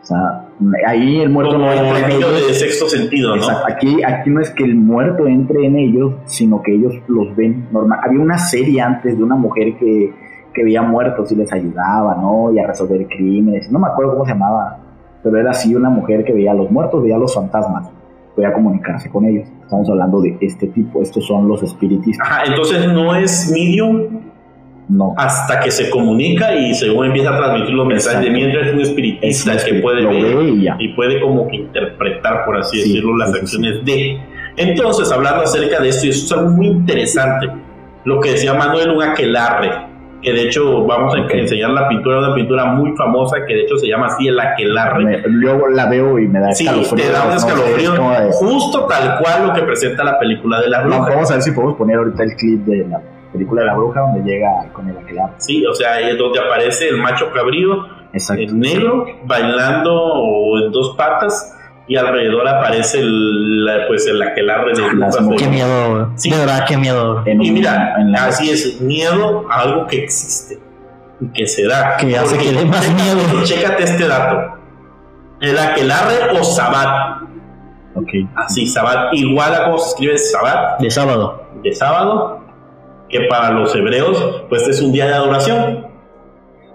[0.03, 0.42] O sea,
[0.85, 2.47] ahí el muerto Como no entra en ellos.
[2.47, 3.43] de sexto sentido, ¿no?
[3.67, 7.67] Aquí, aquí no es que el muerto entre en ellos, sino que ellos los ven
[7.71, 7.99] normal.
[8.03, 10.13] Había una serie antes de una mujer que,
[10.53, 12.53] que veía muertos y les ayudaba, ¿no?
[12.53, 13.71] Y a resolver crímenes.
[13.71, 14.79] No me acuerdo cómo se llamaba,
[15.23, 17.89] pero era así una mujer que veía a los muertos, veía a los fantasmas,
[18.35, 19.47] podía comunicarse con ellos.
[19.63, 22.27] Estamos hablando de este tipo, estos son los espiritistas.
[22.27, 24.21] Ajá, entonces no es medium
[24.89, 25.13] No.
[25.17, 28.81] hasta que se comunica y según empieza a transmitir los mensajes de mientras es un
[28.81, 32.89] espiritista Es que puede ver ve y y puede como que interpretar, por así Sí,
[32.89, 34.19] decirlo, las sí, sí, acciones de.
[34.57, 37.47] Entonces, hablando acerca de esto, y eso es algo muy interesante,
[38.03, 39.71] lo que decía Manuel un aquelarre,
[40.21, 43.77] que de hecho vamos a enseñar la pintura, una pintura muy famosa que de hecho
[43.77, 45.03] se llama así el aquelarre.
[45.05, 47.93] Me- luego la veo y me da Sí, te da un no escalofrío,
[48.29, 51.43] es justo tal cual lo que presenta la película de la No, vamos a ver
[51.43, 53.01] si podemos poner ahorita el clip de la
[53.33, 55.33] película de la bruja donde llega con el aquelarre.
[55.39, 58.43] Sí, o sea, ahí es donde aparece el macho cabrío Exacto.
[58.43, 64.73] en negro bailando o en dos patas y alrededor aparece el, la- pues el aquelarre
[64.73, 65.43] de Las mujeres.
[65.43, 66.11] Qué miedo.
[66.15, 66.29] Sí.
[66.31, 67.21] De verdad, qué miedo.
[67.25, 70.59] En Y mira, en la- así es, miedo a algo que existe
[71.19, 71.97] y que se da.
[71.97, 73.43] Que hace que dé más miedo.
[73.43, 74.59] Chécate este dato.
[75.41, 77.23] El aquelarre o sabat.
[77.95, 78.09] Ok.
[78.35, 79.13] Así, sabat.
[79.13, 81.43] Igual a cómo se escribe sabat De sábado.
[81.61, 82.42] de sábado,
[83.13, 85.87] que para los hebreos, pues es un día de adoración.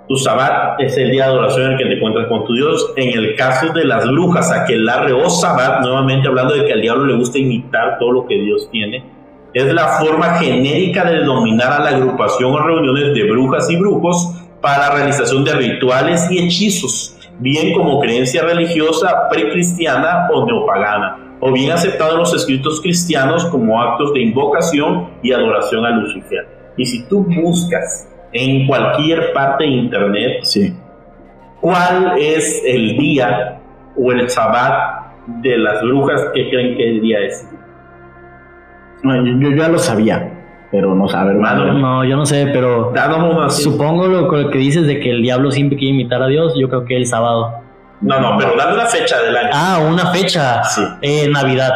[0.09, 2.95] Tu Sabbat es el día de adoración en el que te encuentras con tu Dios.
[2.97, 7.05] En el caso de las brujas, aquelarre o Sabbat, nuevamente hablando de que al diablo
[7.05, 9.05] le gusta imitar todo lo que Dios tiene,
[9.53, 14.33] es la forma genérica de denominar a la agrupación o reuniones de brujas y brujos
[14.63, 21.73] para realización de rituales y hechizos, bien como creencia religiosa precristiana o neopagana, o bien
[21.73, 26.47] aceptado en los escritos cristianos como actos de invocación y adoración a Lucifer.
[26.77, 30.73] Y si tú buscas en cualquier parte de internet Sí.
[31.61, 33.59] cuál es el día
[33.97, 35.07] o el sabbat
[35.43, 37.49] de las brujas que creen que el día es.
[39.03, 40.33] No, yo, yo ya lo sabía,
[40.71, 41.37] pero no saber.
[41.37, 42.93] Mano, No, yo no sé, pero
[43.49, 46.55] supongo lo, lo que dices de que el diablo siempre quiere imitar a Dios.
[46.59, 47.61] Yo creo que el sábado.
[48.01, 49.51] No, no, pero dame una fecha del año.
[49.53, 50.63] Ah, una fecha.
[50.65, 50.83] Sí.
[51.03, 51.73] Eh, Navidad,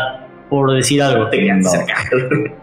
[0.49, 1.29] por decir algo.
[1.29, 1.69] Te No.
[1.69, 1.95] cerca.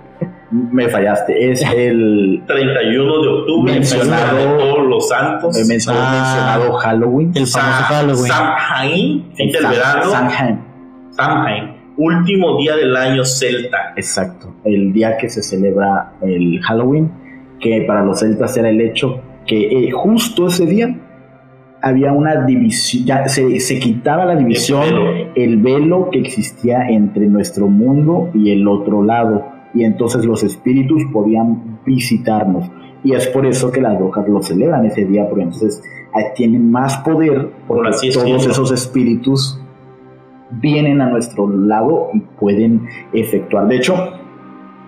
[0.51, 1.51] Me fallaste.
[1.51, 5.55] Es el 31 de octubre, Mencionado- mencionado de todos los santos.
[5.57, 6.11] he men- he Ah.
[6.11, 7.31] mencionado Halloween.
[7.35, 8.27] El famoso Halloween.
[8.31, 10.03] Samhain, fin del Sam- verano.
[10.11, 10.59] Samhain.
[11.11, 13.93] Samhain, último día del año celta.
[13.95, 14.55] Exacto.
[14.63, 17.11] El día que se celebra el Halloween,
[17.59, 20.95] que para los celtas era el hecho que eh, justo ese día
[21.81, 25.31] había una división, ya se, se quitaba la división, velo.
[25.35, 31.03] el velo que existía entre nuestro mundo y el otro lado, y entonces los espíritus
[31.11, 32.69] podían visitarnos.
[33.03, 35.81] Y es por eso que las brujas lo celebran ese día, porque entonces
[36.35, 39.61] tienen más poder, Por porque así todos esos espíritus
[40.51, 43.67] vienen a nuestro lado y pueden efectuar.
[43.67, 43.95] De hecho,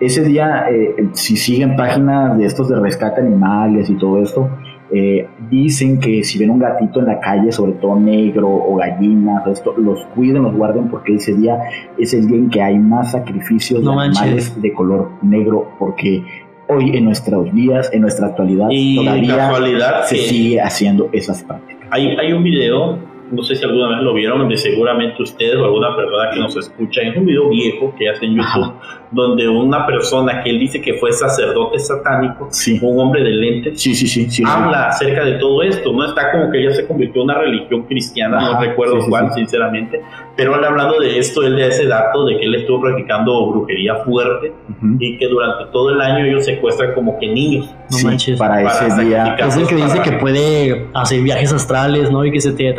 [0.00, 4.50] ese día, eh, si siguen páginas de estos de rescate animales y todo esto,
[4.94, 9.46] eh, dicen que si ven un gatito en la calle, sobre todo negro o gallinas,
[9.46, 11.58] esto, los cuiden, los guarden, porque ese día
[11.98, 14.20] es el día en que hay más sacrificios No de manches.
[14.22, 16.22] animales de color negro, porque
[16.68, 21.88] hoy en nuestros días, en nuestra actualidad, Y todavía se sigue haciendo esas prácticas.
[21.90, 22.98] hay, hay un video,
[23.32, 26.56] no sé si alguna vez lo vieron, de seguramente ustedes o alguna persona que nos
[26.56, 28.74] escucha, es un video viejo que hace en YouTube, Ajá.
[29.10, 33.80] donde una persona que él dice que fue sacerdote satánico, Sí, un hombre de lentes,
[33.80, 36.04] sí, sí, habla acerca de todo esto, ¿no?
[36.04, 39.10] Está como que ya se convirtió en una religión cristiana, no Ajá, recuerdo sí, sí,
[39.10, 39.40] cuál, sí.
[39.40, 40.00] sinceramente,
[40.36, 43.96] pero él hablando de esto, él da ese dato de que él estuvo practicando brujería
[44.04, 44.52] fuerte
[44.98, 47.66] y que durante todo el año ellos secuestran como que niños.
[47.90, 48.38] No Sí, manches.
[48.38, 49.36] para, Para ese día.
[49.38, 52.24] Es el que dice para- que puede hacer viajes astrales, ¿no?
[52.24, 52.72] Y que se te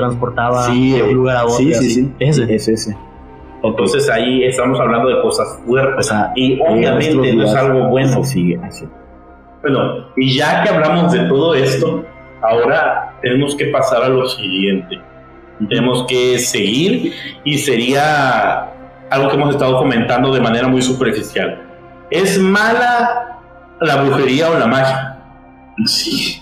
[0.50, 1.58] transportaba Sí, de un lugar a otro.
[1.58, 2.14] sí, sí, sí.
[2.20, 2.54] Ese.
[2.56, 2.98] Es ese.
[3.64, 6.06] Entonces ahí estamos hablando de cosas fuertes.
[6.06, 8.24] O sea, y eh, obviamente no es algo bueno.
[8.24, 8.86] sigue así.
[9.62, 12.04] Bueno, y ya que hablamos de todo esto,
[12.42, 15.00] ahora tenemos que pasar a lo siguiente.
[15.70, 17.14] Tenemos que seguir
[17.46, 18.70] y sería
[19.10, 21.62] algo que hemos estado comentando de manera muy superficial.
[22.12, 23.40] ¿Es mala
[23.80, 25.20] la brujería o la magia?
[25.86, 26.42] Sí.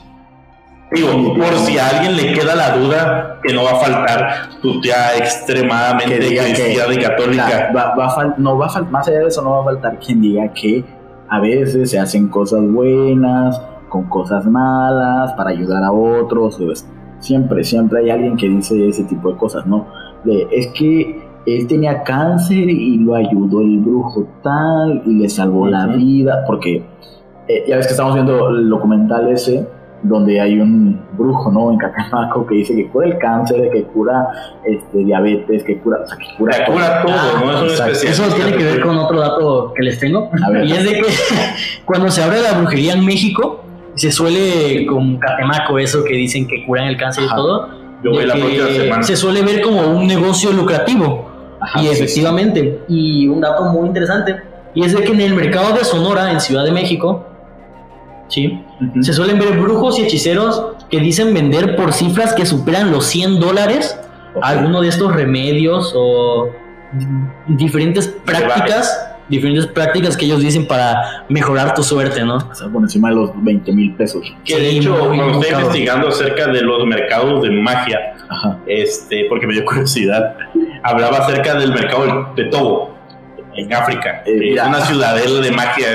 [0.91, 4.81] Digo, por si a alguien le queda la duda, que no va a faltar tu
[4.81, 7.71] tía extremadamente cristiana y católica.
[7.71, 9.99] La- va, va fal- no va a más allá de eso, no va a faltar
[9.99, 10.83] quien diga que
[11.29, 16.57] a veces se hacen cosas buenas con cosas malas para ayudar a otros.
[16.57, 16.85] pues,
[17.19, 19.87] siempre, siempre hay alguien que dice ese tipo de cosas, ¿no?
[20.25, 25.67] De, es que él tenía cáncer y lo ayudó el brujo tal y le salvó
[25.67, 26.83] la vida, porque
[27.47, 29.65] eh, ya ves que estamos viendo el documental ese
[30.03, 31.71] donde hay un brujo, ¿no?
[31.71, 34.27] En Cacamaco que dice que cura el cáncer, que cura
[34.65, 37.65] este, diabetes, que cura, o sea, que cura La cura todo, Ah, ¿no?
[37.65, 38.09] Es un.
[38.09, 40.29] Eso tiene que ver con otro dato que les tengo.
[40.43, 40.65] A ver.
[40.65, 41.05] Y es de que
[41.85, 43.63] cuando se abre la brujería en México,
[43.95, 47.33] se suele con catemaco eso que dicen que curan el cáncer Ajá.
[47.33, 47.69] y todo.
[48.03, 49.03] Yo voy la que semana.
[49.03, 51.29] Se suele ver como un negocio lucrativo.
[51.59, 52.03] Ajá, y sí, sí.
[52.03, 54.35] efectivamente, y un dato muy interesante,
[54.73, 57.27] y es de que en el mercado de Sonora, en Ciudad de México,
[58.31, 58.59] sí,
[59.01, 63.39] se suelen ver brujos y hechiceros que dicen vender por cifras que superan los 100
[63.39, 63.95] dólares
[64.41, 66.49] alguno de estos remedios o
[67.47, 72.35] diferentes prácticas, diferentes prácticas que ellos dicen para mejorar tu suerte, ¿no?
[72.37, 74.33] O sea, por encima de los 20 mil pesos.
[74.45, 75.61] Que de Sí, hecho, cuando estoy buscado.
[75.61, 78.57] investigando acerca de los mercados de magia, Ajá.
[78.67, 80.35] este, porque me dio curiosidad,
[80.83, 82.95] hablaba acerca del mercado de Togo,
[83.55, 84.23] en África.
[84.25, 84.67] Eh, es ya.
[84.67, 85.87] una ciudadela de magia.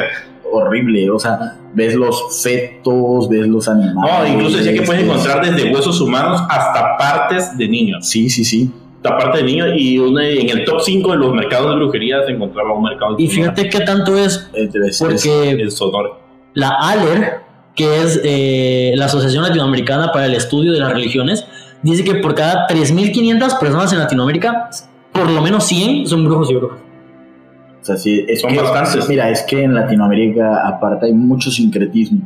[0.51, 1.11] Horrible.
[1.11, 3.95] O sea, ves los fetos, ves los animales.
[4.19, 8.09] No, incluso decía que puedes encontrar desde huesos humanos hasta partes de niños.
[8.09, 8.71] Sí, sí, sí.
[8.97, 9.69] Hasta partes de niños.
[9.77, 13.15] Y una- en el top 5 de los mercados de brujería se encontraba un mercado
[13.15, 15.57] de Y fíjate qué tanto es Eh, porque
[16.55, 17.41] la ALER,
[17.75, 21.45] que es eh, la Asociación Latinoamericana para el Estudio de las Religiones,
[21.83, 24.71] dice que por cada 3.500 personas en Latinoamérica,
[25.13, 26.79] por lo menos 100 son brujos y brujas.
[27.87, 29.09] O sea, sí, es Son que, bastantes.
[29.09, 32.21] Mira, es que en Latinoamérica, aparte, hay mucho sincretismo.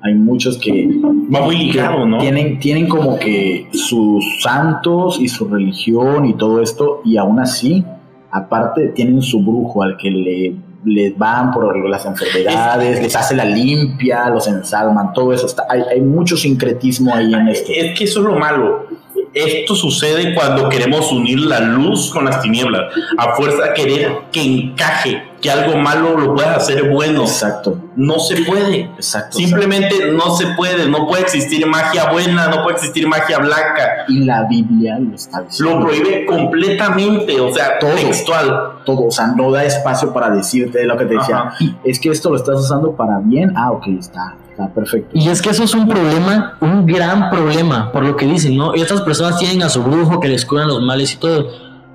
[0.00, 2.16] Hay muchos que Va muy ligado, ¿no?
[2.16, 7.84] tienen, tienen como que sus santos y su religión y todo esto, y aún así,
[8.30, 13.44] aparte, tienen su brujo al que le, les van por las enfermedades, les hace la
[13.44, 15.44] limpia, los ensalman, todo eso.
[15.44, 17.70] Está, hay, hay mucho sincretismo ahí en esto.
[17.70, 18.86] Es que eso es lo malo.
[19.34, 22.92] Esto sucede cuando queremos unir la luz con las tinieblas.
[23.18, 27.22] A fuerza de querer que encaje, que algo malo lo pueda hacer bueno.
[27.22, 28.80] Exacto, No se puede.
[28.96, 29.38] exacto.
[29.38, 30.88] Simplemente no se puede.
[30.88, 34.04] No puede existir magia buena, no puede existir magia blanca.
[34.08, 35.78] y la Biblia lo está diciendo.
[35.80, 37.90] Lo prohíbe completamente, o sea, Todo.
[37.94, 38.72] textual.
[38.84, 41.38] todo, o sea, no da espacio para decirte lo que te decía.
[41.38, 41.54] Ajá.
[41.84, 43.52] Es que esto lo estás usando para bien.
[43.56, 44.34] Ah, ok, está.
[44.62, 45.10] Está perfecto.
[45.12, 48.74] Y es que eso es un problema, un gran problema, por lo que dicen, ¿no?
[48.74, 51.48] Estas personas tienen a su brujo que les curan los males y todo,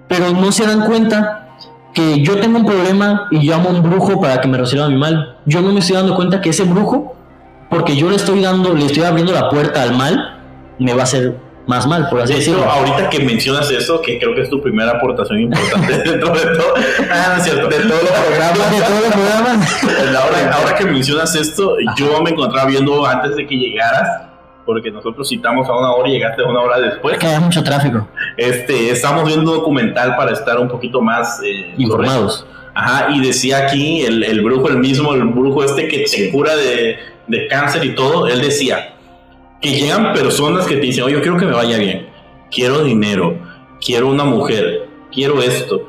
[0.07, 1.47] pero no se dan cuenta
[1.93, 4.97] que yo tengo un problema y llamo a un brujo para que me resuelva mi
[4.97, 5.37] mal.
[5.45, 7.15] Yo no me estoy dando cuenta que ese brujo,
[7.69, 10.39] porque yo le estoy dando, le estoy abriendo la puerta al mal,
[10.79, 12.71] me va a hacer más mal, por así De hecho, decirlo.
[12.71, 16.73] ahorita que mencionas eso, que creo que es tu primera aportación importante dentro de todo,
[17.11, 18.71] ah, no es cierto, de todos los programas.
[18.71, 19.83] De todos los programas.
[20.15, 24.27] Ahora, ahora que mencionas esto, yo me encontraba viendo antes de que llegaras,
[24.65, 27.17] porque nosotros citamos a una hora y llegaste a una hora después.
[27.17, 28.07] Que hay mucho tráfico.
[28.37, 32.45] Este, estamos viendo un documental para estar un poquito más eh, Informados.
[32.73, 36.55] Ajá, y decía aquí el, el brujo, el mismo, el brujo este que se cura
[36.55, 38.96] de, de cáncer y todo, él decía
[39.61, 42.07] que llegan personas que te dicen, oye, yo quiero que me vaya bien,
[42.51, 43.37] quiero dinero,
[43.83, 45.81] quiero una mujer, quiero esto,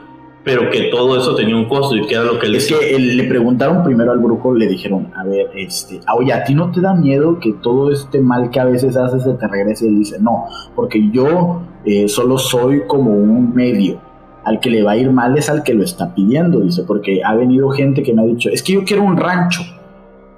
[0.44, 2.96] pero que todo eso tenía un costo y que era lo que él Es que
[2.96, 6.54] eh, le preguntaron primero al brujo, le dijeron, a ver, este, ah, oye, ¿a ti
[6.54, 9.84] no te da miedo que todo este mal que a veces haces se te regrese?
[9.84, 14.00] Y él dice, no, porque yo eh, solo soy como un medio.
[14.44, 17.20] Al que le va a ir mal es al que lo está pidiendo, dice, porque
[17.22, 19.62] ha venido gente que me ha dicho, es que yo quiero un rancho.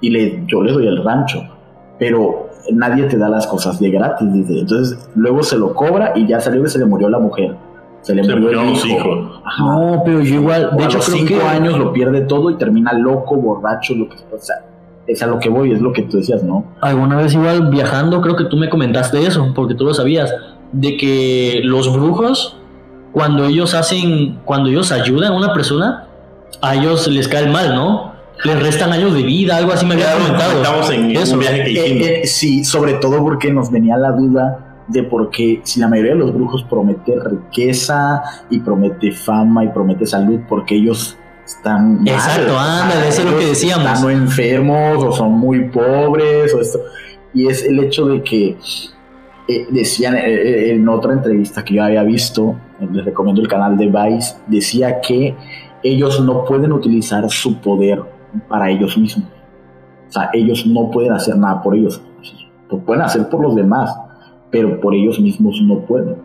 [0.01, 1.41] Y le, yo le doy el rancho,
[1.97, 2.40] pero
[2.73, 4.59] nadie te da las cosas de gratis, dice.
[4.59, 7.55] Entonces luego se lo cobra y ya salió que se le murió la mujer.
[8.01, 8.97] Se le Se murió murieron el los hijo.
[8.97, 9.41] hijos.
[9.45, 9.63] Ajá.
[9.63, 12.21] No, pero yo igual, O de a hecho los creo cinco que años lo pierde
[12.21, 14.55] todo y termina loco, borracho, lo que o sea,
[15.07, 16.63] es a lo que voy, es lo que tú decías, ¿no?
[16.81, 20.33] alguna vez igual viajando, creo que tú me comentaste eso, porque tú lo sabías,
[20.71, 22.57] de que los brujos,
[23.11, 26.07] cuando ellos hacen, cuando ellos ayudan a una persona,
[26.61, 28.10] a ellos les cae el mal, ¿no?
[28.43, 30.49] Les restan años de vida, algo así me había comentado.
[30.49, 31.33] comentamos en Eso.
[31.33, 32.07] un viaje que hicimos.
[32.07, 35.87] Eh, eh, sí, sobre todo porque nos venía la duda de por qué si la
[35.87, 41.97] mayoría de los brujos promete riqueza y promete fama y promete salud, porque ellos están
[41.97, 42.07] mal.
[42.07, 43.99] Exacto, sea, ándale, eso es lo que decíamos.
[43.99, 46.79] Están enfermos o son muy pobres o esto.
[47.33, 48.57] Y es el hecho de que
[49.47, 53.47] eh, decían eh, eh, en otra entrevista que yo había visto, eh, les recomiendo el
[53.47, 55.35] canal de Vice, decía que
[55.83, 58.01] ellos no pueden utilizar su poder
[58.47, 59.27] para ellos mismos.
[60.07, 62.01] O sea, ellos no pueden hacer nada por ellos.
[62.69, 63.93] Lo pueden hacer por los demás,
[64.49, 66.15] pero por ellos mismos no pueden.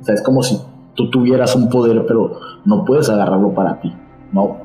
[0.00, 0.58] O sea, es como si
[0.94, 3.92] tú tuvieras un poder, pero no puedes agarrarlo para ti.
[4.32, 4.42] No.
[4.42, 4.58] O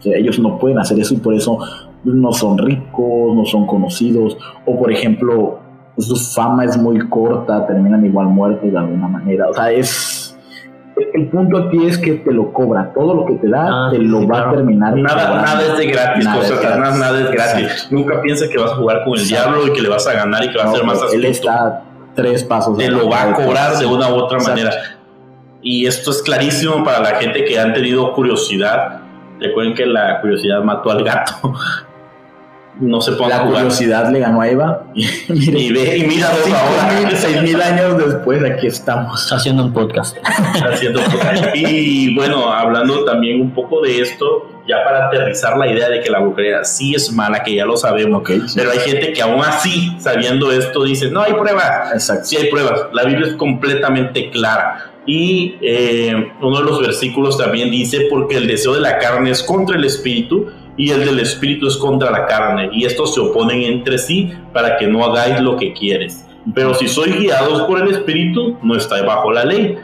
[0.00, 1.58] sea, ellos no pueden hacer eso y por eso
[2.04, 4.36] no son ricos, no son conocidos.
[4.66, 5.58] O por ejemplo,
[5.98, 9.48] su fama es muy corta, terminan igual muertos de alguna manera.
[9.48, 10.11] O sea, es.
[11.14, 12.92] El punto aquí es que te lo cobra.
[12.94, 14.96] Todo lo que te da, Ah, te lo sí, va a terminar.
[14.96, 15.42] Nada, cobrando.
[15.46, 16.80] nada es de gratis, Nada cosas, es gratis.
[16.80, 17.62] nada, nada es gratis.
[17.70, 17.94] Exacto.
[17.94, 19.50] Nunca pienses que vas a jugar con el Exacto.
[19.50, 21.04] diablo y que le vas a ganar y que va a No, ser más él
[21.04, 21.28] astuto.
[21.28, 21.82] está
[22.14, 22.76] tres pasos.
[22.78, 24.60] Te lo va a cobrar de una u otra Exacto.
[24.60, 24.76] manera.
[25.62, 29.00] Y esto es clarísimo para la gente que han tenido curiosidad.
[29.40, 31.52] Recuerden que la curiosidad mató al gato.
[32.80, 33.62] No se pongan a La jugar.
[33.64, 34.84] curiosidad le ganó a Eva.
[34.94, 37.00] Y, mire, Y ve y mira cinco ahora.
[37.00, 39.30] mil, seis mil años después, aquí estamos.
[39.30, 40.16] Haciendo un podcast.
[40.24, 41.50] haciendo cosas.
[41.54, 46.10] Y bueno, hablando también un poco de esto, ya para aterrizar la idea de que
[46.10, 48.20] la brujería sí es mala, que ya lo sabemos.
[48.22, 48.54] Ok, sí.
[48.56, 51.92] Pero hay gente que aún así, sabiendo esto, dice, no hay pruebas.
[51.92, 52.24] Exacto.
[52.24, 52.86] Sí hay pruebas.
[52.94, 54.88] La Biblia es completamente clara.
[55.04, 59.42] Y eh, uno de los versículos también dice, porque el deseo de la carne es
[59.42, 62.70] contra el espíritu y el del espíritu es contra la carne.
[62.72, 66.26] Y estos se oponen entre sí para que no hagáis lo que quieres.
[66.54, 69.76] Pero si sois guiados por el espíritu, no estáis bajo la ley.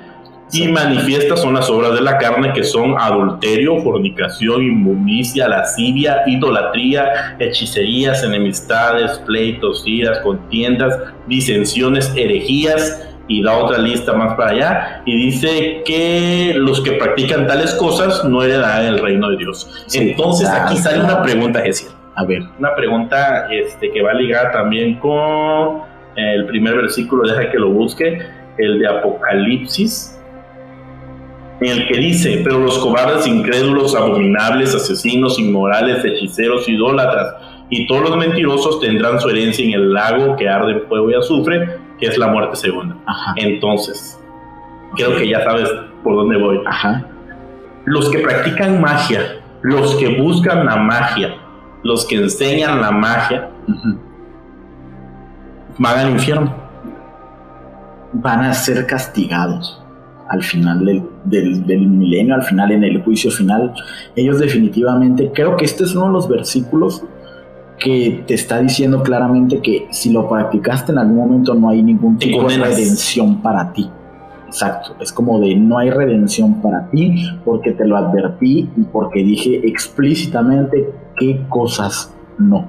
[0.51, 7.37] Y manifiestas son las obras de la carne que son adulterio, fornicación, inmundicia, lascivia, idolatría,
[7.39, 15.17] hechicerías, enemistades, pleitos, iras, contiendas, disensiones, herejías y da otra lista más para allá y
[15.27, 19.85] dice que los que practican tales cosas no heredarán el reino de Dios.
[19.87, 22.43] Sí, Entonces aquí sale una pregunta, Gesiel A ver.
[22.59, 25.83] una pregunta este, que va ligada también con
[26.17, 28.21] el primer versículo, deja que lo busque,
[28.57, 30.19] el de Apocalipsis,
[31.61, 37.35] en el que dice, pero los cobardes, incrédulos, abominables, asesinos, inmorales, hechiceros, idólatras
[37.71, 41.15] y todos los mentirosos tendrán su herencia en el lago que arde en fuego y
[41.15, 42.97] azufre, que es la muerte segunda.
[43.07, 43.35] Ajá.
[43.37, 44.19] Entonces,
[44.97, 45.69] creo que ya sabes
[46.03, 47.05] por dónde voy Ajá.
[47.85, 51.37] los que practican magia, los que buscan la magia,
[51.83, 53.51] los que enseñan la magia,
[55.79, 56.55] van al infierno.
[58.13, 59.83] Van a ser castigados
[60.31, 63.75] al final del, del, del milenio, al final en el juicio final.
[64.17, 67.03] Ellos definitivamente, creo que este es uno de los versículos
[67.79, 72.19] que te está diciendo claramente que si lo practicaste en algún momento no hay ningún
[72.19, 73.89] tipo de redención para ti.
[74.47, 77.15] Exacto, es como de no hay redención para ti
[77.45, 82.67] porque te lo advertí y porque dije explícitamente qué cosas no.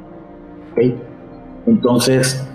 [1.66, 2.46] Entonces,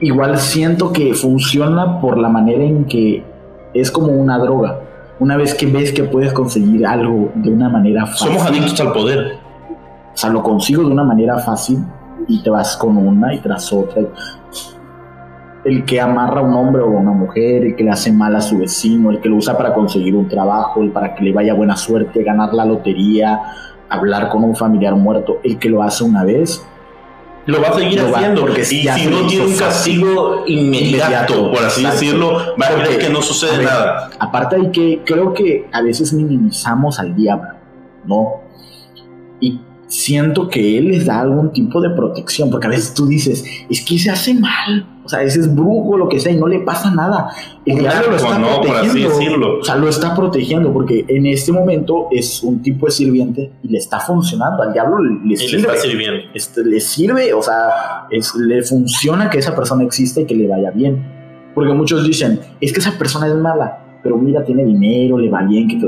[0.00, 3.24] igual siento que funciona por la manera en que
[3.74, 4.80] es como una droga.
[5.18, 8.28] Una vez que ves que puedes conseguir algo de una manera fácil.
[8.28, 9.45] Somos adictos al poder.
[10.16, 11.84] O sea, lo consigo de una manera fácil
[12.26, 14.00] y te vas con una y tras otra.
[15.62, 18.34] El que amarra a un hombre o a una mujer, el que le hace mal
[18.34, 21.34] a su vecino, el que lo usa para conseguir un trabajo, el para que le
[21.34, 23.42] vaya buena suerte, ganar la lotería,
[23.90, 26.66] hablar con un familiar muerto, el que lo hace una vez,
[27.44, 28.40] lo va a seguir haciendo.
[28.40, 33.20] porque si no tiene un castigo inmediato, por así decirlo, va a ver que no
[33.20, 34.08] sucede nada.
[34.18, 37.50] Aparte hay que, creo que a veces minimizamos al diablo,
[38.06, 38.40] ¿no?
[39.40, 43.44] Y siento que él les da algún tipo de protección, porque a veces tú dices,
[43.70, 46.48] es que se hace mal, o sea, ese es brujo, lo que sea, y no
[46.48, 47.30] le pasa nada.
[47.64, 49.58] El diablo lo está protegiendo.
[49.60, 53.68] O sea, lo está protegiendo, porque en este momento es un tipo de sirviente y
[53.68, 54.64] le está funcionando.
[54.64, 55.68] Al diablo le, sirve.
[55.94, 60.34] Le, este, le sirve, o sea, es, le funciona que esa persona exista y que
[60.34, 61.14] le vaya bien.
[61.54, 65.42] Porque muchos dicen, es que esa persona es mala, pero mira, tiene dinero, le va
[65.42, 65.78] bien, que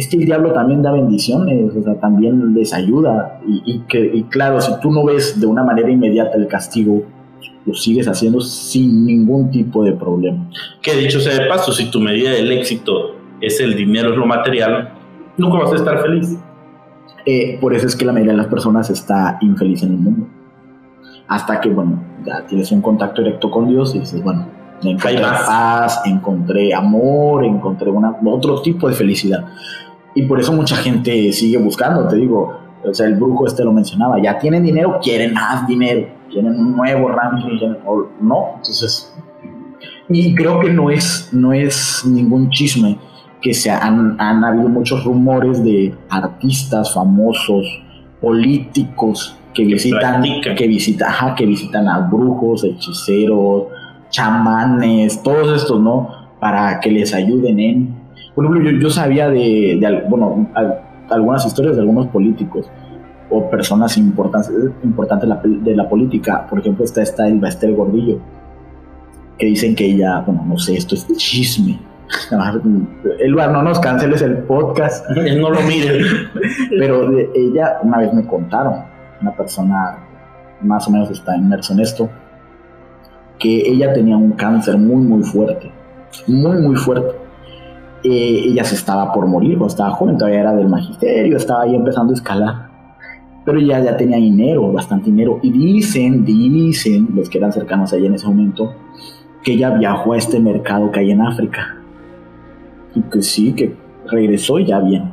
[0.00, 3.38] es que el diablo también da bendiciones, o sea, también les ayuda.
[3.46, 7.02] Y, que, y claro, si tú no ves de una manera inmediata el castigo,
[7.66, 10.48] lo sigues haciendo sin ningún tipo de problema.
[10.80, 14.24] Que dicho sea de paso, si tu medida del éxito es el dinero, es lo
[14.24, 14.94] material,
[15.36, 16.34] nunca vas a estar feliz.
[17.26, 20.26] Eh, por eso es que la mayoría de las personas está infeliz en el mundo.
[21.28, 24.46] Hasta que, bueno, ya tienes un contacto directo con Dios y dices, bueno,
[24.82, 29.44] encontré paz, encontré amor, encontré una, otro tipo de felicidad.
[30.14, 33.72] Y por eso mucha gente sigue buscando, te digo, o sea, el brujo este lo
[33.72, 37.58] mencionaba, ya tienen dinero, quieren más dinero, quieren un nuevo ranking,
[38.20, 39.14] no, entonces...
[40.08, 42.98] Y creo que no es, no es ningún chisme
[43.40, 47.64] que se han, han habido muchos rumores de artistas famosos,
[48.20, 50.22] políticos que, visitan,
[50.56, 53.64] que visitan, que visitan a brujos, hechiceros,
[54.10, 56.08] chamanes, todos estos, ¿no?
[56.40, 57.99] Para que les ayuden en
[58.40, 60.48] por ejemplo, yo, sabía de, bueno,
[61.10, 62.70] algunas historias de algunos políticos
[63.28, 64.50] o personas importantes,
[64.82, 65.28] importantes
[65.62, 66.46] de, la, política.
[66.48, 68.18] Por ejemplo, está esta Elba Esther Gordillo,
[69.36, 71.78] que dicen que ella, bueno, no sé, esto es chisme.
[73.18, 75.06] Elba, no nos canceles el podcast.
[75.38, 76.00] no lo mire.
[76.70, 78.84] Pero de ella, una vez me contaron,
[79.20, 79.98] una persona
[80.62, 82.08] más o menos está inmerso en esto,
[83.38, 85.70] que ella tenía un cáncer muy, muy fuerte.
[86.26, 87.19] Muy, muy fuerte
[88.02, 91.74] eh, ella se estaba por morir, cuando estaba joven, todavía era del magisterio, estaba ahí
[91.74, 92.70] empezando a escalar.
[93.44, 95.38] Pero ya, ya tenía dinero, bastante dinero.
[95.42, 98.72] Y dicen, dicen los que eran cercanos a ella en ese momento,
[99.42, 101.78] que ella viajó a este mercado que hay en África.
[102.94, 103.76] Y que sí, que
[104.10, 105.12] regresó ya bien.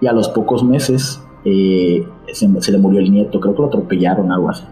[0.00, 3.68] Y a los pocos meses eh, se, se, le murió el nieto, creo que lo
[3.68, 4.64] atropellaron, algo así.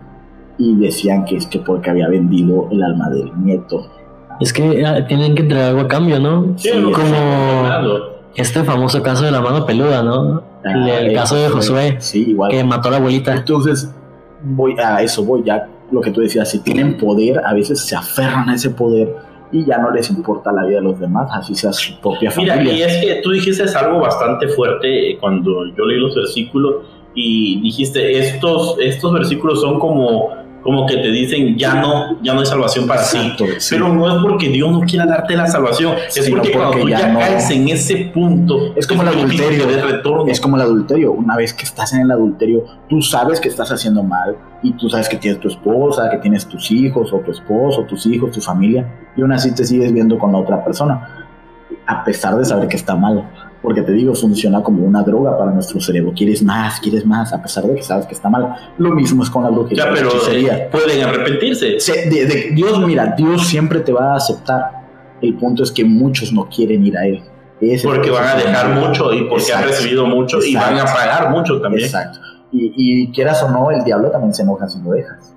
[0.58, 3.88] Y decían que es que porque había vendido el alma del nieto
[4.40, 6.54] es que ah, tienen que entregar algo a cambio, ¿no?
[6.56, 10.42] Sí, como este famoso caso de la mano peluda, ¿no?
[10.64, 12.50] Ah, el, caso de Josué, sí, igual.
[12.50, 13.34] que mató a la abuelita.
[13.34, 13.92] Entonces,
[14.42, 17.96] voy a eso, voy ya lo que tú decías, si tienen poder, a veces se
[17.96, 19.14] aferran a ese poder
[19.52, 22.56] y ya no les importa la vida de los demás, así sea su propia familia.
[22.56, 26.76] Mira, y es que tú dijiste algo bastante fuerte cuando yo leí los versículos
[27.14, 30.30] y dijiste, estos, estos versículos son como
[30.62, 33.18] como que te dicen ya no, ya no hay salvación para ti.
[33.70, 37.14] Pero no es porque Dios no quiera darte la salvación, es porque, cuando tú ya,
[37.14, 40.30] caes en ese punto, es como el adulterio de retorno.
[40.30, 41.12] Es como el adulterio.
[41.12, 44.88] Una vez que estás en el adulterio, tú sabes que estás haciendo mal y tú
[44.88, 48.40] sabes que tienes tu esposa, que tienes tus hijos o tu esposo, tus hijos, tu
[48.40, 48.86] familia
[49.16, 51.26] y aún así te sigues viendo con la otra persona,
[51.86, 53.28] a pesar de saber que está mal
[53.62, 56.12] porque te digo, funciona como una droga para nuestro cerebro.
[56.16, 58.54] Quieres más, quieres más, a pesar de que sabes que está mal.
[58.78, 59.84] Lo mismo es con la brujería.
[59.84, 61.76] Ya, pero eh, pueden arrepentirse.
[62.54, 64.80] Dios, mira, Dios siempre te va a aceptar.
[65.20, 67.22] El punto es que muchos no quieren ir a Él.
[67.82, 71.60] porque van a dejar mucho y porque han recibido mucho y van a pagar mucho
[71.60, 71.84] también.
[71.84, 72.18] Exacto.
[72.52, 75.34] Y, y quieras o no, el diablo también se enoja si lo dejas.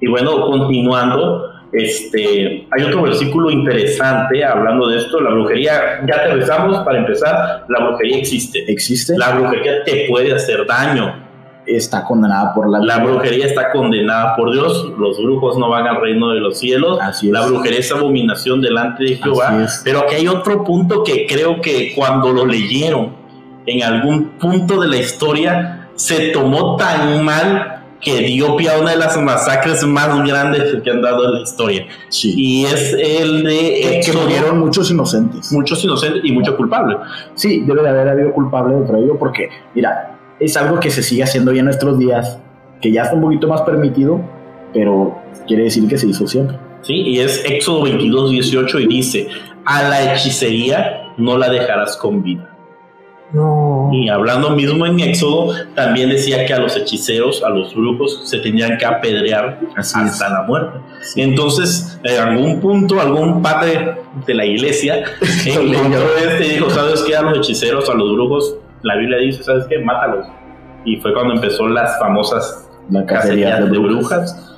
[0.00, 1.42] Y bueno, continuando,
[1.72, 5.20] este, hay otro versículo interesante hablando de esto.
[5.20, 8.64] La brujería, ya te aterrizamos para empezar, la brujería existe.
[8.70, 9.16] ¿Existe?
[9.18, 11.26] La brujería te puede hacer daño.
[11.66, 14.90] Está condenada por la La brujería está condenada por Dios.
[14.98, 16.98] Los brujos no van al reino de los cielos.
[17.00, 19.66] Así La brujería es abominación delante de Jehová.
[19.84, 23.12] Pero aquí hay otro punto que creo que cuando lo leyeron
[23.66, 28.92] en algún punto de la historia se tomó tan mal que dio pie a una
[28.92, 31.86] de las masacres más grandes que han dado en la historia.
[32.08, 32.34] Sí.
[32.36, 34.00] Y es el de...
[34.04, 35.52] que murieron muchos inocentes.
[35.52, 36.98] Muchos inocentes y muchos culpables.
[37.34, 41.24] Sí, debe de haber habido culpable de ello porque, mira, es algo que se sigue
[41.24, 42.38] haciendo ya en nuestros días,
[42.80, 44.20] que ya está un poquito más permitido,
[44.72, 46.56] pero quiere decir que se hizo siempre.
[46.82, 49.28] Sí, y es Éxodo 22, 18 y dice,
[49.64, 52.57] a la hechicería no la dejarás con vida.
[53.32, 53.90] No.
[53.92, 58.38] Y hablando mismo en Éxodo, también decía que a los hechiceros, a los brujos, se
[58.38, 60.32] tenían que apedrear Así hasta es.
[60.32, 60.78] la muerte.
[61.16, 65.04] Entonces, en algún punto, algún padre de la iglesia
[65.46, 67.16] encontró este y dijo, ¿sabes qué?
[67.16, 69.78] A los hechiceros, a los brujos, la Biblia dice, ¿sabes qué?
[69.78, 70.26] Mátalos.
[70.84, 74.32] Y fue cuando empezó las famosas La cacería de de brujas.
[74.34, 74.48] brujas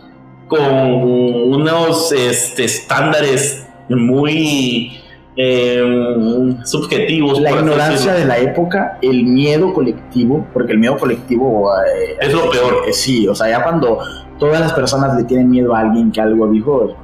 [0.51, 5.00] con unos este, estándares muy
[5.43, 7.41] eh, subjetivos.
[7.41, 12.51] La ignorancia de la época, el miedo colectivo, porque el miedo colectivo eh, Es lo
[12.51, 12.83] peor.
[12.87, 14.01] eh, sí, o sea, ya cuando
[14.39, 16.95] todas las personas le tienen miedo a alguien que algo dijo,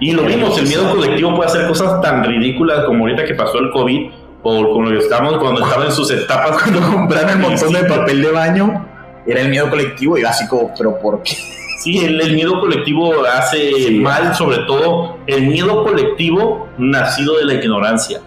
[0.00, 3.58] Y lo vimos, el miedo colectivo puede hacer cosas tan ridículas como ahorita que pasó
[3.58, 4.10] el COVID,
[4.42, 7.84] o con lo que estamos cuando estaba en sus etapas, cuando compraron el montón de
[7.84, 8.86] papel de baño,
[9.26, 11.34] era el miedo colectivo y como, pero ¿por qué?
[11.78, 18.20] Sí, el, miedo colectivo hace mal, sobre todo el miedo colectivo nacido de la ignorancia.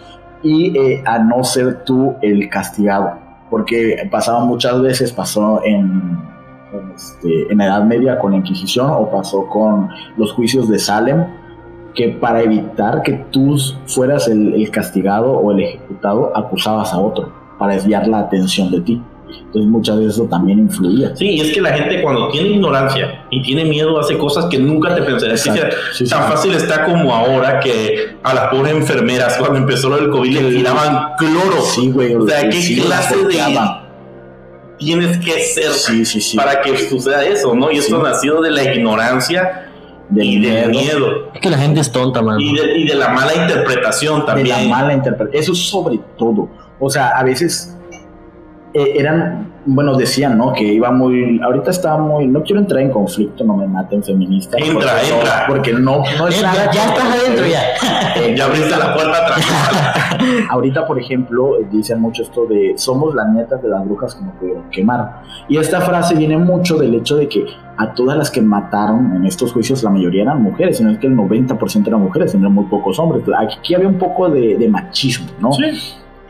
[0.43, 3.11] y eh, a no ser tú el castigado.
[3.49, 6.17] Porque pasaba muchas veces, pasó en,
[6.73, 10.79] en, este, en la Edad Media con la Inquisición o pasó con los juicios de
[10.79, 11.25] Salem,
[11.93, 17.33] que para evitar que tú fueras el, el castigado o el ejecutado, acusabas a otro
[17.59, 19.03] para desviar la atención de ti.
[19.39, 21.15] Entonces muchas veces eso también influía.
[21.15, 24.57] Sí, y es que la gente cuando tiene ignorancia y tiene miedo hace cosas que
[24.59, 25.49] nunca te pensarías que.
[25.51, 26.31] Sí, sí, Tan sí.
[26.31, 30.49] fácil está como ahora que a las pobres enfermeras cuando empezó lo del COVID le
[30.51, 31.61] tiraban cloro.
[31.61, 32.15] Sí, güey.
[32.15, 33.81] O sea, ¿qué sí, clase las de-.
[34.79, 36.35] Tienes que ser Sí, sí, sí.
[36.37, 37.71] para que suceda eso, ¿no?
[37.71, 39.67] Y esto nacido de la ignorancia
[40.09, 40.97] Del y del miedo.
[40.99, 41.31] miedo.
[41.35, 42.39] Es que la gente es tonta, man.
[42.41, 44.69] Y de, y de la mala interpretación de también.
[44.69, 45.43] la mala interpretación.
[45.43, 46.49] Eso sobre todo.
[46.79, 47.77] O sea, a veces
[48.73, 50.53] eh, eran, bueno, decían, ¿no?
[50.53, 54.61] Que iba muy, ahorita estaba muy, no quiero entrar en conflicto, no me maten feministas.
[54.61, 55.45] Entra, porque no- entra.
[55.47, 57.61] porque no, no es nada ya, estás adentro ya.
[58.21, 59.45] Eh, Ya abriste la puerta atrás.
[60.49, 64.33] Ahorita, por ejemplo, dicen mucho esto de somos las nietas de las brujas que nos
[64.35, 65.21] pudieron quemar.
[65.47, 67.45] Y esta frase viene mucho del hecho de que
[67.77, 71.07] a todas las que mataron en estos juicios, la mayoría eran mujeres, sino es que
[71.07, 73.23] el 90% eran mujeres, eran muy pocos hombres.
[73.37, 75.51] Aquí había un poco de, de machismo, ¿no?
[75.53, 75.63] Sí.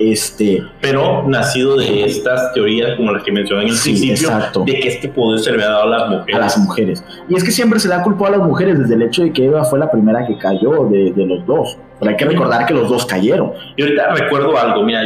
[0.03, 4.63] Este, Pero nacido de estas teorías como las que mencioné en el Sí, principio, exacto.
[4.65, 6.35] de que este poder se le había dado a las mujeres.
[6.35, 7.03] a las mujeres.
[7.29, 9.45] Y es que siempre se da culpa a las mujeres desde el hecho de que
[9.45, 11.77] Eva fue la primera que cayó de, de los dos.
[11.99, 13.51] Pero hay que recordar que los dos cayeron.
[13.77, 15.01] Y ahorita recuerdo algo, mira,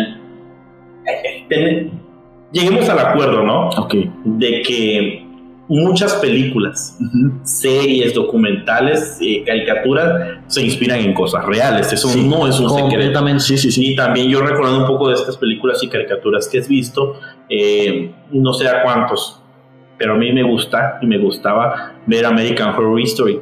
[1.50, 1.92] ten-
[2.52, 3.70] lleguemos al acuerdo, ¿no?
[3.70, 3.96] Ok.
[4.24, 5.25] De que
[5.68, 6.98] muchas películas,
[7.44, 11.92] series, documentales, eh, caricaturas se inspiran en cosas reales.
[11.92, 12.90] Eso Sí, no es un secreto.
[12.90, 13.40] Completamente.
[13.44, 13.92] Sí, sí, sí.
[13.92, 18.12] Y también yo recordando un poco de estas películas y caricaturas que has visto, eh,
[18.32, 19.42] no sé a cuántos,
[19.98, 23.40] pero a mí me gusta y me gustaba ver American Horror Story.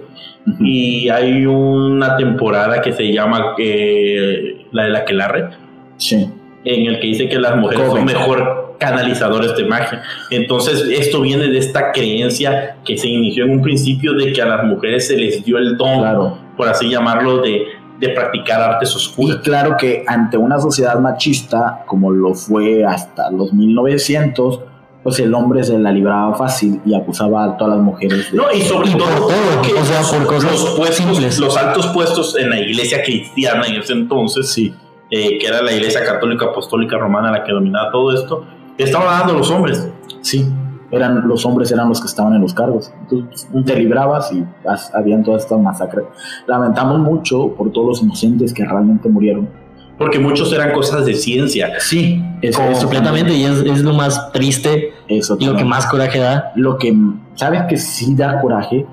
[0.60, 5.50] Y hay una temporada que se llama eh, la de la Quelarre,
[5.98, 6.30] Sí.
[6.66, 8.06] en el que dice que las mujeres Coven.
[8.08, 10.02] son mejor canalizadores de magia.
[10.30, 14.46] Entonces, esto viene de esta creencia que se inició en un principio de que a
[14.46, 16.38] las mujeres se les dio el don, Claro.
[16.58, 17.64] por así llamarlo, de,
[18.00, 19.38] de practicar artes Y oscuras.
[19.44, 24.60] claro que ante una sociedad machista, como lo fue hasta los 1900,
[25.04, 28.32] pues el hombre se la libraba fácil y acusaba a todas las mujeres.
[28.32, 31.40] de- No, y sobre Y todo, todo, que o sea, por cosas los, puestos, simples.
[31.40, 34.74] los altos puestos en la iglesia cristiana en ese entonces, Sí,
[35.12, 38.46] eh, que era la iglesia católica apostólica romana la que dominaba todo esto,
[38.78, 39.88] estaban dando los hombres.
[40.22, 40.46] sí.
[40.92, 42.94] Eran, los hombres eran los que estaban en los cargos.
[43.02, 46.06] Entonces pues, te librabas y has- habían todas estas masacres.
[46.46, 49.50] Lamentamos mucho por todos los inocentes que realmente murieron.
[49.98, 51.70] Porque muchos eran cosas de ciencia.
[51.80, 53.34] Sí, eso, Completamente.
[53.34, 56.52] Y es, es lo más triste Eso y lo que más coraje da.
[56.56, 56.96] Lo que,
[57.34, 58.86] ¿sabes que sí da coraje?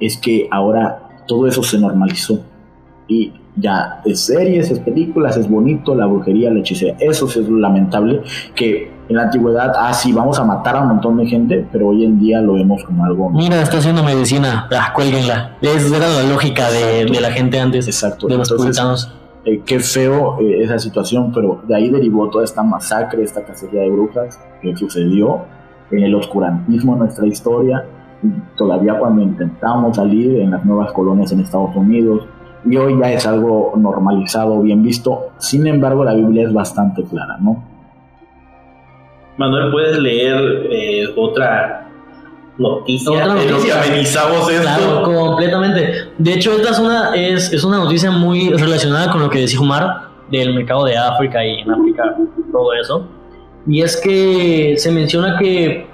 [0.00, 2.40] Es que ahora todo eso se normalizó.
[3.06, 6.96] Y ya es series, es películas, es bonito, la brujería, la hechicería.
[6.98, 8.22] Eso sí es lo lamentable.
[8.56, 11.88] Que en la antigüedad, ah, sí, vamos a matar a un montón de gente, pero
[11.88, 13.30] hoy en día lo vemos como algo.
[13.30, 14.66] Mira, está haciendo medicina.
[14.72, 15.56] Ah, cuélguenla.
[15.60, 17.86] Esa era la lógica de, de la gente antes.
[17.86, 18.26] Exacto.
[18.26, 19.14] De los Entonces, puritanos.
[19.44, 23.82] eh, qué feo eh, esa situación, pero de ahí derivó toda esta masacre, esta cacería
[23.82, 25.40] de brujas que sucedió
[25.90, 27.84] en el oscurantismo de nuestra historia,
[28.56, 32.26] todavía cuando intentamos salir en las nuevas colonias en Estados Unidos,
[32.64, 35.26] y hoy ya es algo normalizado, bien visto.
[35.36, 37.73] Sin embargo, la Biblia es bastante clara, ¿no?
[39.36, 41.88] Manuel, ¿puedes leer eh, otra
[42.58, 43.82] noticia Otra lo que noticia.
[43.82, 44.62] amenizamos esto?
[44.62, 46.08] Claro, completamente.
[46.18, 49.60] De hecho, esta es una, es, es una noticia muy relacionada con lo que decía
[49.60, 52.16] Omar del mercado de África y en África
[52.52, 53.06] todo eso.
[53.66, 55.86] Y es que se menciona que,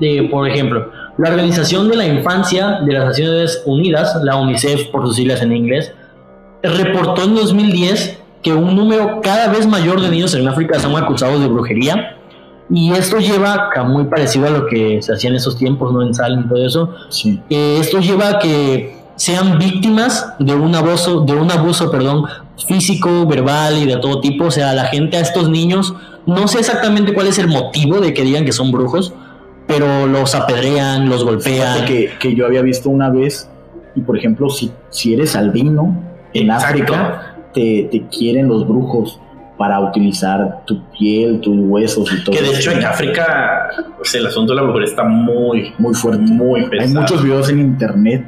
[0.00, 5.06] eh, por ejemplo, La Organización de la Infancia de las Naciones Unidas, la UNICEF por
[5.06, 5.92] sus siglas en inglés,
[6.62, 11.40] reportó en 2010 que un número cada vez mayor de niños en África son acusados
[11.40, 12.17] de brujería.
[12.70, 16.02] Y esto lleva, a muy parecido a lo que se hacía en esos tiempos, ¿no?
[16.02, 16.94] En Salem y todo eso.
[17.08, 17.40] Sí.
[17.48, 22.24] Eh, esto lleva a que sean víctimas de un abuso, de un abuso, perdón,
[22.66, 24.44] físico, verbal y de todo tipo.
[24.44, 25.94] O sea, la gente a estos niños,
[26.26, 29.14] no sé exactamente cuál es el motivo de que digan que son brujos,
[29.66, 31.86] pero los apedrean, los golpean.
[31.86, 33.48] Que, que yo había visto una vez,
[33.94, 36.02] y por ejemplo, si, si eres albino
[36.34, 36.66] en Exacto.
[36.66, 39.20] África, te, te quieren los brujos
[39.58, 42.34] para utilizar tu piel, tus huesos y todo.
[42.34, 46.32] Que de hecho en África pues, el asunto de la brujería está muy, muy fuerte.
[46.32, 47.00] muy Hay pesado.
[47.00, 48.24] muchos videos en internet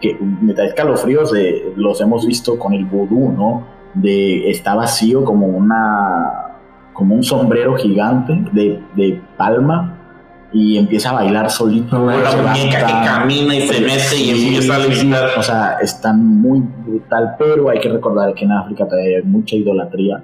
[0.00, 3.64] que me da escalofríos, de, los hemos visto con el vudú, ¿no?
[3.94, 6.48] De está vacío como una
[6.92, 9.98] como un sombrero gigante de, de palma
[10.52, 11.96] y empieza a bailar solito.
[11.96, 15.38] Como la muñeca que camina y se mete y Sí, empieza a.
[15.38, 19.54] O sea, está muy brutal, pero hay que recordar que en África todavía hay mucha
[19.56, 20.22] idolatría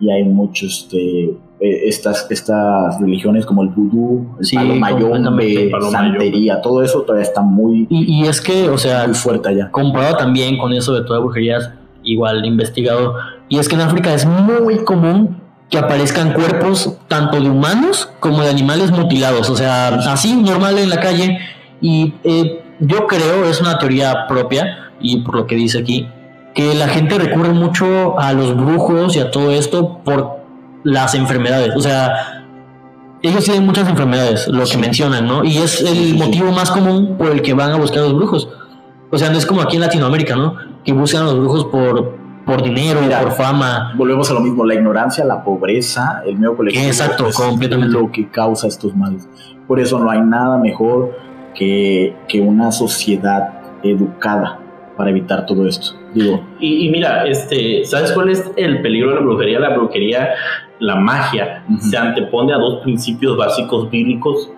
[0.00, 1.24] y hay muchos este,
[1.60, 6.82] eh, estas, estas religiones como el vudú, el Sí, palo mayombe, completamente, palo santería, todo
[6.82, 9.70] eso todavía está muy, Y, y es que, o sea, muy fuerte allá.
[9.70, 13.14] comparado también con eso de toda brujería, igual investigado,
[13.48, 15.40] y es que en África es muy común
[15.70, 20.90] que aparezcan cuerpos tanto de humanos como de animales mutilados, o sea, así normal en
[20.90, 21.38] la calle,
[21.80, 26.06] y eh, yo creo, es una teoría propia, y por lo que dice aquí,
[26.54, 30.44] que la gente recurre mucho a los brujos y a todo esto por
[30.84, 32.44] las enfermedades, o sea,
[33.22, 35.44] ellos tienen muchas enfermedades, lo que mencionan, ¿no?
[35.44, 38.48] Y es el motivo más común por el que van a buscar a los brujos.
[39.10, 40.56] O sea, no es como aquí en Latinoamérica, ¿no?
[40.84, 43.94] Que buscan a los brujos por, por dinero, Mira, por fama.
[43.96, 46.84] Volvemos a lo mismo, la ignorancia, la pobreza, el medio colectivo.
[46.84, 47.94] Exacto, es completamente.
[47.94, 49.26] Lo que causa estos males.
[49.66, 51.16] Por eso no hay nada mejor
[51.54, 54.58] que, que una sociedad educada
[54.98, 56.03] para evitar todo esto.
[56.14, 59.58] Digo, Y, y mira, este, ¿sabes cuál es el peligro de la brujería?
[59.60, 60.30] La brujería,
[60.78, 64.50] la magia, se antepone a dos principios básicos bíblicos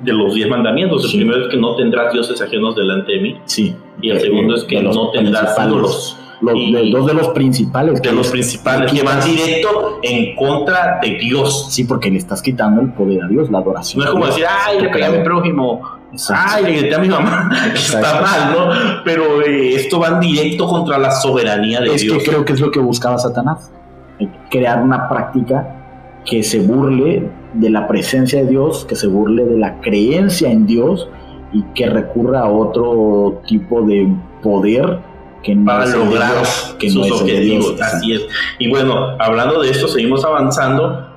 [0.00, 1.04] de los diez mandamientos.
[1.04, 1.16] El Sí.
[1.18, 3.36] primero es que no tendrás dioses ajenos delante de mí.
[3.44, 3.74] sí.
[4.02, 6.18] Y el segundo eh, es que no tendrás ídolos.
[6.44, 8.02] Los, Y- de- dos de los principales.
[8.02, 11.68] De los es- principales, que van directo en contra de Dios.
[11.70, 14.00] Sí, porque le estás quitando el poder a Dios, la adoración.
[14.00, 15.80] No es como decir, ay, le pegué a mi prójimo,
[16.12, 16.52] Exacto.
[16.56, 19.02] ay, le grité a mi mamá, está mal, ¿no?
[19.04, 22.18] Pero eh, esto va en directo contra la soberanía de es Dios.
[22.18, 23.72] que creo que es lo que buscaba Satanás.
[24.18, 25.76] eh, Crear una práctica
[26.24, 30.66] que se burle de la presencia de Dios, que se burle de la creencia en
[30.66, 31.08] Dios
[31.52, 34.08] y que recurra a otro tipo de
[34.42, 34.98] poder
[35.44, 37.80] que no para lograr Dios, que sus no objetivos.
[37.80, 38.22] Así es.
[38.58, 41.08] Y bueno, hablando de esto, seguimos avanzando.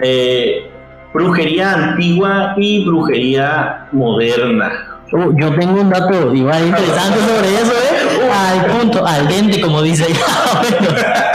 [0.00, 0.70] Eh,
[1.12, 5.00] brujería antigua y brujería moderna.
[5.12, 8.30] Oh, yo tengo un dato igual interesante sobre eso, ¿eh?
[8.32, 11.32] Al punto, al dente, como dice ella.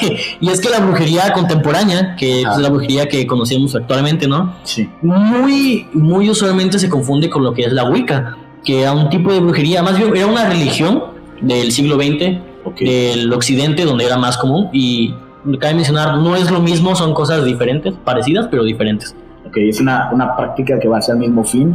[0.40, 4.54] y es que la brujería contemporánea, que es la brujería que conocemos actualmente, ¿no?
[4.62, 4.88] Sí.
[5.02, 9.32] muy, muy usualmente se confunde con lo que es la Wicca, que era un tipo
[9.32, 11.04] de brujería, más bien era una religión
[11.40, 12.78] del siglo XX, Ok.
[12.80, 15.14] del occidente, donde era más común, y
[15.58, 19.14] cabe mencionar, no es lo mismo, son cosas diferentes, parecidas, pero diferentes.
[19.46, 21.74] Ok, es una, una práctica que va hacia el mismo fin.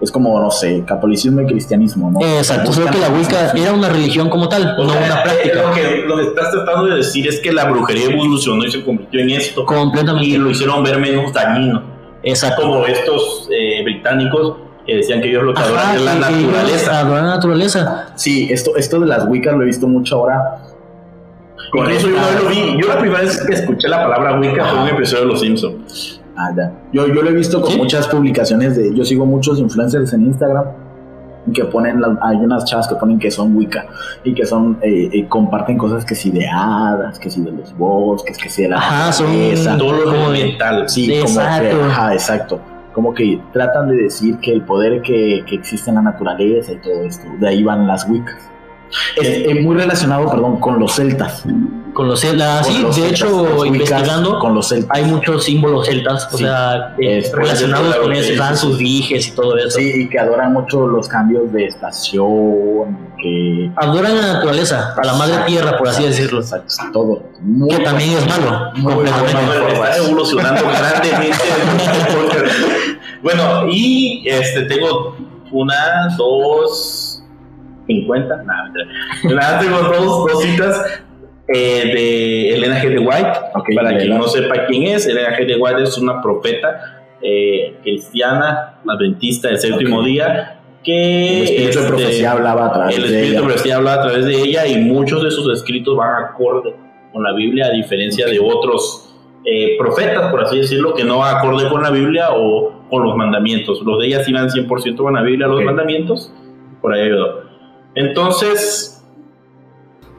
[0.00, 2.20] Es como, no sé, catolicismo y cristianismo, ¿no?
[2.20, 5.22] Exacto, solo que la Wicca era una religión como tal, O no sea, una eh,
[5.22, 5.62] práctica.
[5.62, 8.84] Lo que, lo que estás tratando de decir es que la brujería evolucionó y se
[8.84, 9.62] convirtió en esto.
[9.62, 10.36] Y Completamente.
[10.38, 11.82] lo hicieron ver menos dañino.
[12.24, 12.62] Exacto.
[12.62, 14.56] Como estos eh, británicos
[14.86, 16.98] que decían que ellos lo que adoran es la naturaleza.
[17.00, 18.06] adoran la naturaleza.
[18.16, 20.58] Sí, esto, esto de las Wiccas lo he visto mucho ahora.
[21.76, 22.80] Incluso yo una vez lo vi.
[22.82, 25.40] Yo la primera vez que escuché la palabra Wicca fue en un episodio de Los
[25.40, 26.20] Simpsons.
[26.36, 26.72] Ah, ya.
[26.92, 27.78] Yo, yo lo he visto con ¿Sí?
[27.78, 28.94] muchas publicaciones de.
[28.94, 30.64] Yo sigo muchos influencers en Instagram
[31.52, 32.00] que ponen.
[32.00, 33.86] la- hay unas chavas que ponen que son Wicca
[34.22, 34.78] y que son.
[34.82, 38.62] eh, eh, comparten cosas que si de hadas, que si de los bosques, que si
[38.62, 38.76] de la.
[38.78, 39.26] Ajá, son.
[39.78, 40.88] Todo lo Como mental.
[40.88, 41.84] Sí, como que, Exacto.
[41.88, 42.60] ajá, exacto.
[42.94, 46.76] Como que tratan de decir que el poder que, que existe en la naturaleza y
[46.76, 48.38] todo esto, de ahí van las Wiccas.
[49.16, 51.44] Es, es muy relacionado, perdón, con los celtas.
[51.94, 54.90] Con los celtas, Con sí, los de celtas, hecho, investigando, Con los celtas.
[54.98, 56.44] hay muchos símbolos celtas, o Sí.
[56.44, 59.78] sea, eh, Es- relacionados con eso, dan sus dijes y todo eso.
[59.78, 63.70] Sí, y que adoran mucho los cambios de estación, que...
[63.76, 66.40] Adoran a la naturaleza, a la madre tierra, por así decirlo.
[66.40, 67.22] Exacto, todo.
[67.40, 69.58] Muy Que también es malo, Muy completamente.
[69.60, 69.68] bueno.
[69.84, 71.38] Está evolucionando grandemente.
[73.22, 75.16] bueno, y este tengo
[75.52, 77.22] una, dos,
[77.86, 79.34] cincuenta, nada, mentira.
[79.36, 80.80] Nada, tengo dos, dos citas
[81.48, 82.88] eh, de Elena G.
[82.90, 83.32] de White.
[83.54, 85.46] Ok, Para quien no sepa quién es, Elena G.
[85.46, 91.70] de White es una profeta eh, cristiana adventista del séptimo día, que El espíritu de
[91.84, 93.46] este, profecía hablaba a través el de espíritu de ella.
[93.46, 96.74] profecía habla a través de ella y muchos de sus escritos van acorde
[97.12, 99.14] con la Biblia, a diferencia de otros
[99.46, 103.14] eh, profetas, por así decirlo, que no van acorde con la Biblia o con los
[103.16, 103.80] mandamientos.
[103.82, 105.64] Los de ella sí van 100% con la Biblia, los Ok.
[105.64, 106.32] mandamientos,
[106.82, 107.44] por ahí ayudó.
[107.94, 108.93] Entonces,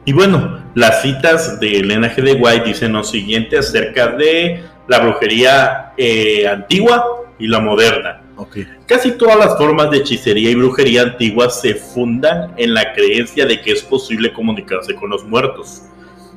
[0.06, 2.22] y bueno, las citas de Elena G.
[2.22, 8.22] de White dicen lo siguiente acerca de la brujería eh, antigua y la moderna.
[8.36, 8.58] Ok.
[8.86, 13.60] Casi todas las formas de hechicería y brujería antiguas se fundan en la creencia de
[13.60, 15.82] que es posible comunicarse con los muertos.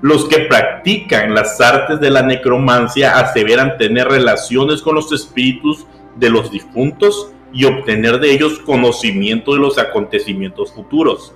[0.02, 6.32] Los que practican las artes de la necromancia aseveran tener relaciones con los espíritus de
[6.32, 11.36] los difuntos y obtener de ellos conocimiento de los acontecimientos futuros.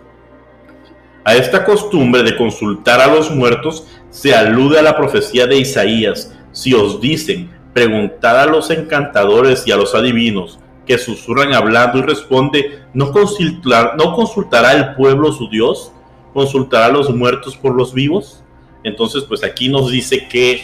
[1.26, 6.34] A esta costumbre de consultar a los muertos se alude a la profecía de Isaías.
[6.51, 12.01] Si os dicen, preguntad a los encantadores y a los adivinos, que susurran hablando y
[12.01, 15.91] responde, ¿no, consultar- ¿no consultará el pueblo su Dios?
[16.34, 18.43] ¿Consultará a los muertos por los vivos?
[18.84, 20.61] Entonces, pues aquí nos dice que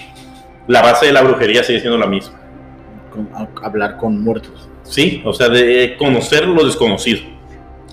[0.67, 2.37] la base de la brujería sigue siendo la misma.
[3.11, 3.29] Con-
[3.63, 4.67] hablar con muertos.
[4.83, 7.21] Sí, o sea, de conocer lo desconocido.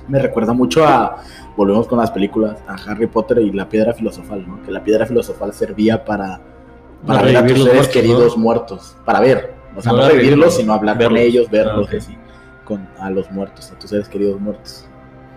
[0.08, 1.22] Me recuerda mucho a.
[1.56, 4.62] Volvemos con las películas, a Harry Potter y la piedra filosofal, ¿no?
[4.62, 6.40] Que la piedra filosofal servía para,
[7.06, 8.96] para Para ver a tus seres muertos, queridos muertos.
[9.04, 9.54] Para ver.
[9.76, 11.18] O sea, No no, revivirlos, sino hablar verlos.
[11.18, 11.94] con ellos, verlos, Ah, ok.
[11.98, 12.16] así.
[12.64, 14.86] Con, a los muertos, a tus seres queridos muertos.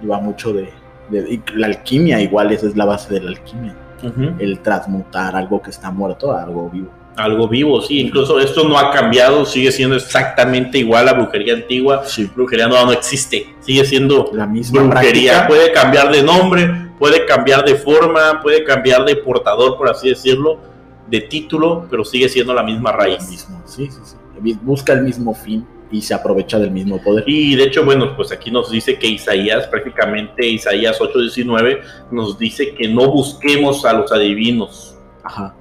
[0.01, 0.69] Y va mucho de.
[1.09, 3.75] de- y la alquimia, igual, esa es la base de la alquimia.
[4.39, 6.89] El transmutar algo que está muerto a algo vivo.
[7.19, 7.99] Algo vivo, sí.
[7.99, 12.03] Incluso esto no ha cambiado, sigue siendo exactamente igual a brujería antigua.
[12.33, 15.31] Brujería nueva no existe, sigue siendo La misma brujería.
[15.33, 15.47] práctica.
[15.47, 20.59] Puede cambiar de nombre, puede cambiar de forma, puede cambiar de portador, por así decirlo,
[21.07, 23.27] de título, pero sigue siendo la misma raíz.
[23.29, 24.57] mismo, sí, sí, sí.
[24.61, 27.23] Busca el mismo fin y se aprovecha del mismo poder.
[27.27, 32.73] Y de hecho, bueno, pues aquí nos dice que Isaías, prácticamente Isaías 8:19, nos dice
[32.75, 34.95] que no busquemos a los adivinos,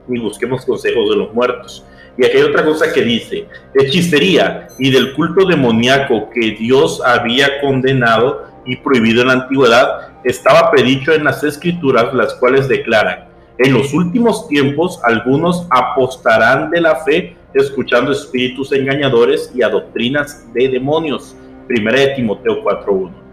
[0.06, 1.84] Ni busquemos consejos de los muertos.
[2.16, 7.60] Y aquí hay otra cosa que dice, hechicería y del culto demoníaco que Dios había
[7.60, 13.72] condenado y prohibido en la antigüedad, estaba predicho en las escrituras, las cuales declaran, en
[13.72, 20.68] los últimos tiempos algunos apostarán de la fe escuchando espíritus engañadores y a doctrinas de
[20.68, 21.34] demonios.
[21.66, 23.27] Primera de Timoteo 4.1.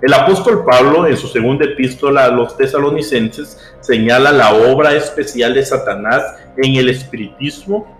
[0.00, 5.64] El apóstol Pablo, en su segunda epístola a los tesalonicenses, señala la obra especial de
[5.64, 6.22] Satanás
[6.56, 7.98] en el espiritismo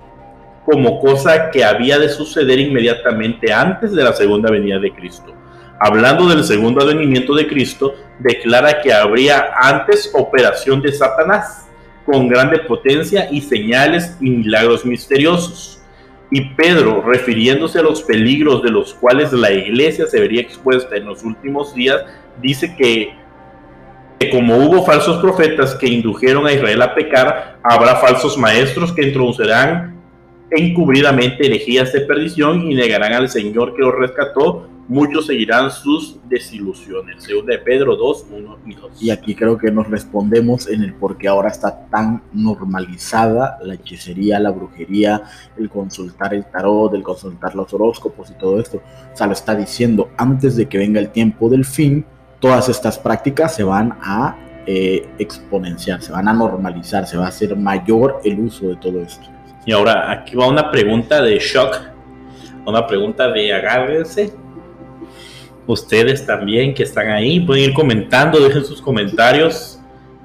[0.64, 5.34] como cosa que había de suceder inmediatamente antes de la segunda venida de Cristo.
[5.80, 11.68] Hablando del segundo advenimiento de Cristo, declara que habría antes operación de Satanás,
[12.04, 15.77] con grande potencia y señales y milagros misteriosos.
[16.30, 21.06] Y Pedro, refiriéndose a los peligros de los cuales la iglesia se vería expuesta en
[21.06, 22.04] los últimos días,
[22.42, 23.14] dice que,
[24.30, 29.96] como hubo falsos profetas que indujeron a Israel a pecar, habrá falsos maestros que introducirán
[30.50, 34.68] encubridamente herejías de perdición y negarán al Señor que los rescató.
[34.88, 37.22] Muchos seguirán sus desilusiones.
[37.22, 39.02] Segunda de Pedro 2, 1 y 2.
[39.02, 43.74] Y aquí creo que nos respondemos en el por qué ahora está tan normalizada la
[43.74, 45.24] hechicería, la brujería,
[45.58, 48.78] el consultar el tarot, el consultar los horóscopos y todo esto.
[49.12, 52.06] O sea, lo está diciendo antes de que venga el tiempo del fin,
[52.40, 57.28] todas estas prácticas se van a eh, exponenciar, se van a normalizar, se va a
[57.28, 59.28] hacer mayor el uso de todo esto.
[59.66, 61.78] Y ahora aquí va una pregunta de shock,
[62.64, 64.47] una pregunta de agárrense.
[65.68, 69.78] Ustedes también que están ahí pueden ir comentando, dejen sus comentarios.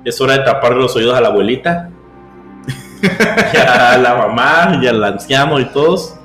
[0.06, 1.90] Es hora de taparle los oídos a la abuelita,
[3.68, 6.16] a la mamá y al anciano y todos.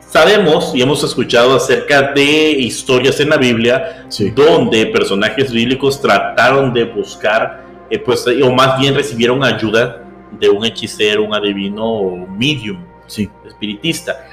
[0.00, 4.30] Sabemos y hemos escuchado acerca de historias en la Biblia Sí.
[4.30, 10.02] donde personajes bíblicos trataron de buscar, eh, pues, o más bien recibieron ayuda
[10.40, 13.30] de un hechicero, un adivino o medium Sí.
[13.46, 14.26] espiritista.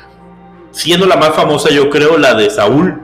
[0.71, 2.99] Siendo la más famosa, yo creo, la de Saúl,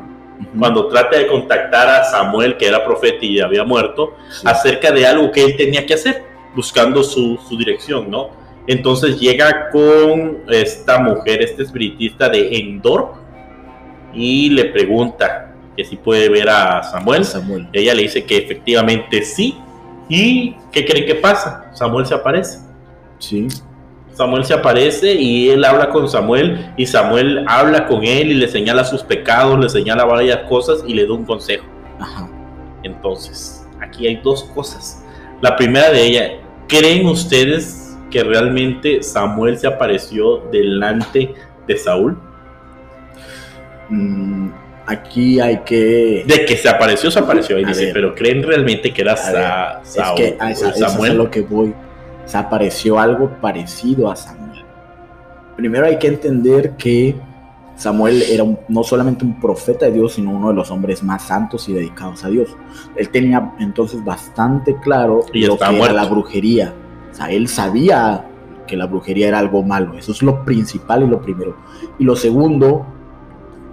[0.58, 4.48] cuando trata de contactar a Samuel, que era profeta y había muerto, Sí.
[4.48, 6.24] acerca de algo que él tenía que hacer,
[6.56, 8.30] buscando su, su dirección, ¿no?
[8.68, 13.14] Entonces llega con esta mujer, este espiritista de Endor,
[14.14, 17.26] y le pregunta que si puede ver a Samuel.
[17.26, 17.68] Samuel.
[17.74, 19.58] Ella le dice que efectivamente sí.
[20.08, 21.72] ¿Y qué creen que pasa?
[21.74, 22.60] Samuel se aparece.
[23.18, 23.48] Sí.
[24.14, 28.48] Samuel se aparece y él habla con Samuel y Samuel habla con él y le
[28.48, 31.66] señala sus pecados, le señala varias cosas y le da un consejo.
[32.00, 32.30] Ajá.
[32.84, 35.04] Entonces, aquí hay dos cosas.
[35.42, 36.32] La primera de ellas,
[36.68, 41.34] ¿creen ustedes que realmente Samuel se apareció delante
[41.68, 42.18] de Saúl?
[43.90, 44.50] mm,
[44.86, 46.24] aquí hay que...
[46.28, 47.58] De que se apareció, se apareció.
[47.58, 47.94] Dice, ver.
[47.94, 50.82] pero creen realmente que era A ver, Sa- es Saúl, que a esa- eso es
[50.84, 51.18] a Samuel.
[51.18, 51.74] lo que voy.
[52.26, 54.64] Se apareció algo parecido a Samuel.
[55.56, 57.16] Primero hay que entender que
[57.76, 61.24] Samuel era un- no solamente un profeta de Dios, sino uno de los hombres más
[61.24, 62.56] santos y dedicados a Dios.
[62.96, 65.86] Él tenía entonces bastante claro Y lo que muerto.
[65.86, 66.74] era la brujería.
[67.12, 68.26] O sea, él sabía
[68.68, 69.94] que la brujería era algo malo.
[69.98, 71.56] Eso es lo principal y lo primero.
[72.00, 72.86] Y lo segundo,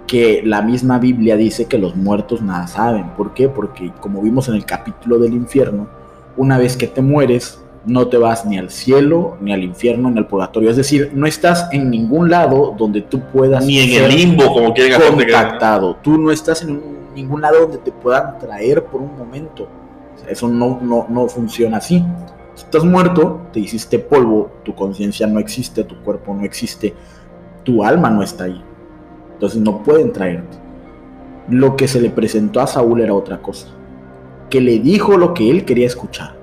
[0.07, 3.11] que la misma Biblia dice que los muertos nada saben.
[3.15, 3.47] ¿Por qué?
[3.47, 5.87] Porque como vimos en el capítulo del infierno,
[6.35, 10.17] una vez que te mueres, no te vas ni al cielo, ni al infierno, ni
[10.19, 10.69] al purgatorio.
[10.69, 14.53] Es decir, no estás en ningún lado donde tú puedas Ni en ser el limbo,
[14.53, 15.95] como quieren contactado.
[16.01, 16.83] Tú no estás en un-
[17.15, 19.63] ningún lado donde te puedan traer por un momento.
[20.15, 22.03] O sea, eso no, no, no funciona así.
[22.55, 26.93] Si estás muerto, te hiciste polvo, tu conciencia no existe, tu cuerpo no existe,
[27.63, 28.61] tu alma no está ahí.
[29.33, 30.57] Entonces no pueden traerte.
[31.49, 33.67] Lo que se le presentó a Saúl era otra cosa.
[34.49, 36.35] Que le dijo lo que él quería escuchar.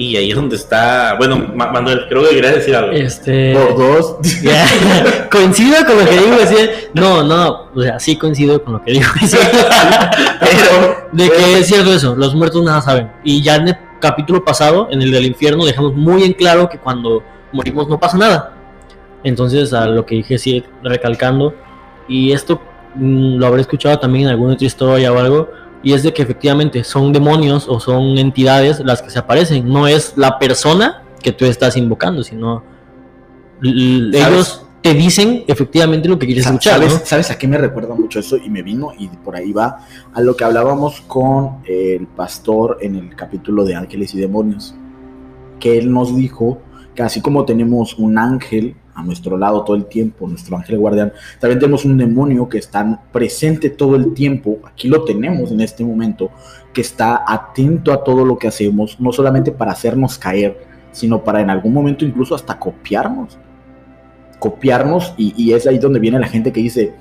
[0.00, 1.14] Y ahí es donde está.
[1.18, 2.90] Bueno, Ma- Manuel, creo que querías decir algo.
[2.92, 3.52] Este.
[3.52, 4.16] Por dos.
[5.30, 6.36] coincido con lo que digo.
[6.38, 9.04] decir, no, no, o sea, sí coincido con lo que digo.
[10.40, 13.10] pero De que es cierto eso, los muertos nada saben.
[13.24, 16.78] Y ya en el capítulo pasado, en el del infierno, dejamos muy en claro que
[16.78, 17.22] cuando
[17.52, 18.54] morimos no pasa nada.
[19.22, 21.54] Entonces, a lo que dije, sí, recalcando,
[22.08, 22.58] y esto
[22.94, 25.50] mm, lo habré escuchado también en alguna otra historia o algo,
[25.82, 29.86] y es de que efectivamente son demonios o son entidades las que se aparecen, no
[29.86, 32.62] es la persona que tú estás invocando, sino
[33.62, 36.74] ellos te dicen efectivamente lo que quieres Sa- escuchar.
[36.74, 37.00] ¿Sabes, ¿no?
[37.04, 38.36] ¿Sabes a qué me recuerda mucho eso?
[38.38, 39.80] Y me vino, y por ahí va,
[40.14, 44.74] a lo que hablábamos con el pastor en el capítulo de Ángeles y Demonios.
[45.58, 46.62] Que él nos dijo
[46.94, 51.12] que así como tenemos un ángel a nuestro lado todo el tiempo, nuestro ángel guardián,
[51.38, 55.84] también tenemos un demonio que está presente todo el tiempo, aquí lo tenemos en este
[55.84, 56.30] momento,
[56.72, 60.58] que está atento a todo lo que hacemos, no solamente para hacernos caer,
[60.92, 63.38] sino para en algún momento incluso hasta copiarnos
[64.40, 66.94] copiarnos y, y es ahí donde viene la gente que dice,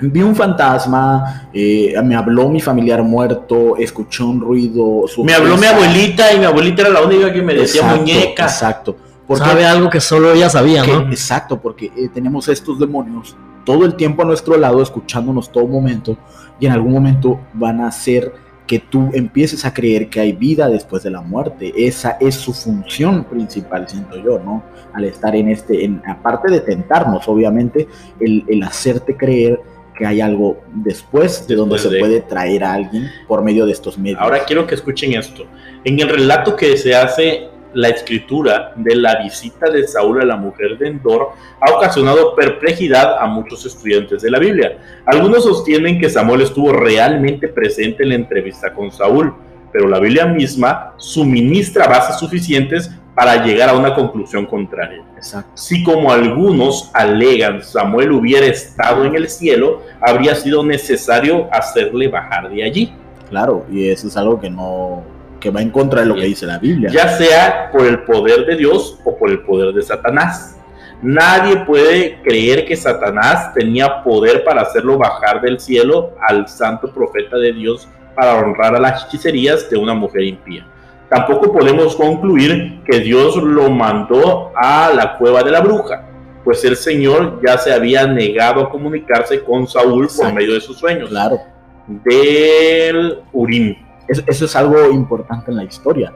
[0.00, 5.04] vi un fantasma, eh, me habló mi familiar muerto, escuché un ruido.
[5.24, 5.74] Me habló mi risa".
[5.74, 8.42] abuelita y mi abuelita era la única que me decía Exacto, muñeca.
[8.44, 8.96] Exacto.
[9.30, 11.02] Porque, Sabe algo que solo ella sabía, que- ¿no?
[11.02, 16.16] exacto, porque eh, tenemos estos demonios todo el tiempo a nuestro lado, escuchándonos todo momento,
[16.58, 18.32] y en algún momento van a hacer
[18.66, 21.72] que tú empieces a creer que hay vida después de la muerte.
[21.76, 24.64] Esa es su función principal, siento yo, ¿no?
[24.92, 27.86] Al estar en este, en, aparte de tentarnos, obviamente,
[28.18, 29.60] el, el hacerte creer
[29.96, 33.64] que hay algo después de donde Después se de- puede traer a alguien por medio
[33.64, 34.18] de estos medios.
[34.20, 35.44] Ahora quiero que escuchen esto.
[35.84, 40.36] En el relato que se hace la escritura de la visita de Saúl a la
[40.36, 44.78] mujer de Endor ha ocasionado perplejidad a muchos estudiantes de la Biblia.
[45.06, 49.34] Algunos sostienen que Samuel estuvo realmente presente en la entrevista con Saúl,
[49.72, 55.04] pero la Biblia misma suministra bases suficientes para llegar a una conclusión contraria.
[55.16, 55.50] Exacto.
[55.54, 62.50] Si como algunos alegan Samuel hubiera estado en el cielo, habría sido necesario hacerle bajar
[62.50, 62.94] de allí.
[63.28, 65.04] Claro, y eso es algo que no,
[65.40, 66.90] que va en contra de lo que dice la Biblia.
[66.90, 70.56] ya sea por el poder de Dios o por el poder de Satanás.
[71.02, 77.38] Nadie puede creer que Satanás tenía poder para hacerlo bajar del cielo al santo profeta
[77.38, 80.66] de Dios para honrar a las hechicerías de una mujer impía.
[81.08, 86.04] Tampoco podemos concluir que Dios lo mandó a la cueva de la bruja,
[86.44, 90.78] pues el Señor ya se había negado a comunicarse con Saúl por medio de sus
[90.78, 91.08] sueños.
[91.08, 91.40] Claro.
[91.86, 93.74] Del Urim.
[94.10, 96.12] Eso, eso es algo importante en la historia.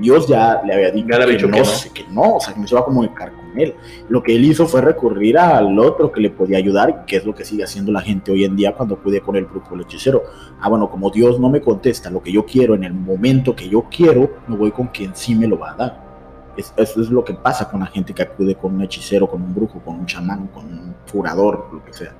[0.00, 1.94] Dios ya le había dicho, le había que, no, que no.
[1.94, 3.74] que no, o sea, que no se va a comunicar con él.
[4.08, 7.34] Lo que él hizo fue recurrir al otro que le podía ayudar, que es lo
[7.34, 10.22] que sigue haciendo la gente hoy en día cuando acude con el brujo el hechicero.
[10.60, 13.68] Ah, bueno, como Dios no me contesta lo que yo quiero en el momento que
[13.68, 16.08] yo quiero, me voy con quien sí me lo va a dar.
[16.56, 19.42] Es- eso es lo que pasa con la gente que acude con un hechicero, con
[19.42, 22.14] un brujo, con un chamán, con un curador, lo que sea.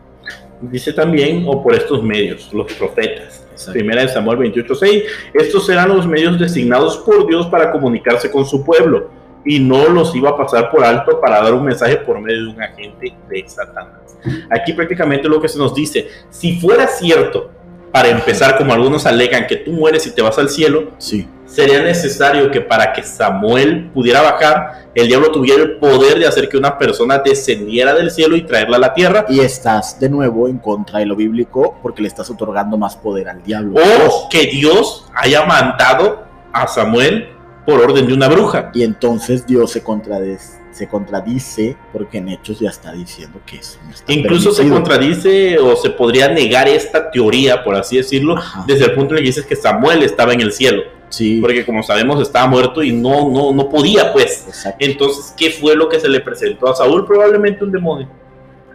[0.60, 3.46] Dice también, o por estos medios, los profetas.
[3.72, 5.04] Primera de Samuel 28:6.
[5.34, 9.10] Estos serán los medios designados por Dios para comunicarse con su pueblo
[9.44, 12.48] y no los iba a pasar por alto para dar un mensaje por medio de
[12.50, 14.18] un agente de Satanás.
[14.50, 17.50] Aquí prácticamente lo que se nos dice, si fuera cierto,
[17.98, 21.26] para empezar, como algunos alegan que tú mueres y te vas al cielo, Sí.
[21.46, 26.48] sería necesario que para que Samuel pudiera bajar, el diablo tuviera el poder de hacer
[26.48, 30.46] que una persona descendiera del cielo y traerla a la tierra, Y estás de nuevo
[30.46, 33.80] en contra de lo bíblico porque le estás otorgando más poder al diablo.
[33.80, 36.22] o que Dios haya mandado
[36.52, 37.30] a Samuel
[37.66, 38.70] por orden de una bruja.
[38.74, 43.78] Y entonces Dios se contradice, se contradice porque en Hechos ya está diciendo que eso
[43.84, 44.74] no está Incluso se permitido.
[44.82, 48.64] contradice o se podría negar esta teoría, por así decirlo, Ajá.
[48.66, 50.82] desde el punto en el que dices que Samuel estaba en el cielo.
[51.08, 54.44] Sí, Porque como sabemos estaba muerto y no, no, no podía, pues.
[54.46, 54.84] exacto.
[54.84, 57.06] Entonces, ¿qué fue lo que se le presentó a Saúl?
[57.06, 58.08] Probablemente un demonio.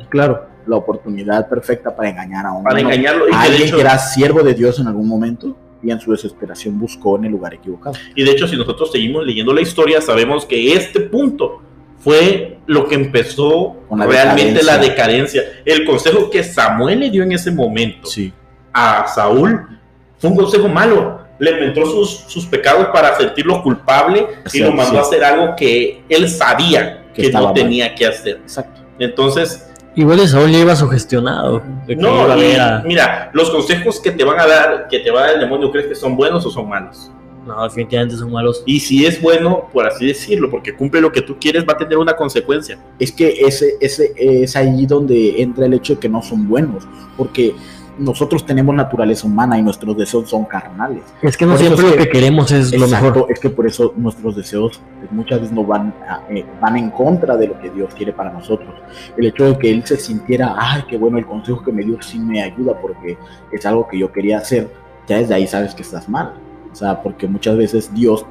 [0.10, 3.26] Claro, la oportunidad perfecta para engañar a un Para engañarlo.
[3.30, 5.92] Y a que, de alguien hecho, que era siervo de Dios en algún momento y
[5.92, 7.96] en su desesperación buscó en el lugar equivocado.
[8.16, 11.62] y de hecho, si nosotros seguimos leyendo la historia, sabemos que este punto
[12.04, 14.64] fue lo que empezó realmente decadencia.
[14.74, 15.44] la decadencia.
[15.66, 18.34] El consejo que Samuel le dio en ese momento Sí,
[18.74, 19.80] a Saúl
[20.18, 21.22] fue un consejo malo.
[21.40, 24.98] Le inventó sus, sus pecados para sentirlo culpable y lo mandó sí.
[24.98, 27.54] a hacer algo que él sabía Que no mal.
[27.54, 28.36] tenía que hacer.
[28.38, 28.82] exacto.
[29.00, 31.62] Entonces, Igual de Saúl ya iba sugestionado.
[31.86, 34.48] de que iba no, a y ver a- mira, los consejos que te van a
[34.48, 37.12] dar, que te va a dar el demonio, ¿crees que son buenos o son malos?
[37.46, 38.64] No, definitivamente son malos.
[38.66, 41.78] Y si es bueno, por así decirlo, porque cumple lo que tú quieres, va a
[41.78, 42.78] tener una consecuencia.
[43.00, 46.88] Es que ese, ese es ahí donde entra el hecho de que no son buenos,
[47.18, 47.54] porque
[48.00, 51.04] nosotros tenemos naturaleza humana y nuestros deseos son carnales.
[51.22, 53.28] Es que no Por siempre es lo que- que queremos es lo mejor.
[53.30, 56.90] es que por eso nuestros deseos pues, muchas veces no van, a- eh, van en
[56.90, 58.70] contra de lo que Dios quiere para nosotros.
[59.16, 62.02] El hecho de que Él se sintiera, ay, qué bueno, el consejo que me dio
[62.02, 63.16] sí me ayuda porque
[63.52, 64.70] es algo que yo quería hacer,
[65.08, 66.34] ya desde ahí sabes que estás mal.
[66.74, 68.26] O sea, porque muchas veces Dios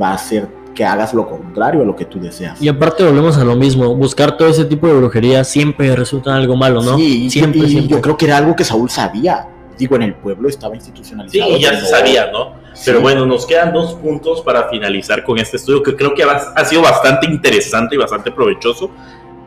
[0.00, 2.60] va a hacer que hagas lo contrario a lo que tú deseas.
[2.60, 3.94] Y aparte volvemos a lo mismo.
[3.94, 6.96] Buscar todo ese tipo de brujería siempre resulta en algo malo, ¿no?
[6.96, 7.94] Sí, y- siempre, y siempre.
[7.94, 9.46] yo creo que era algo que Saúl sabía.
[9.78, 11.56] Digo, en el pueblo estaba Sí, institucionalizado.
[11.58, 12.52] ya pero se no- sabía, ¿no?
[12.74, 12.82] Sí.
[12.86, 16.64] Pero bueno, nos quedan dos puntos para finalizar con este estudio que creo que ha
[16.64, 18.90] sido bastante interesante y bastante provechoso.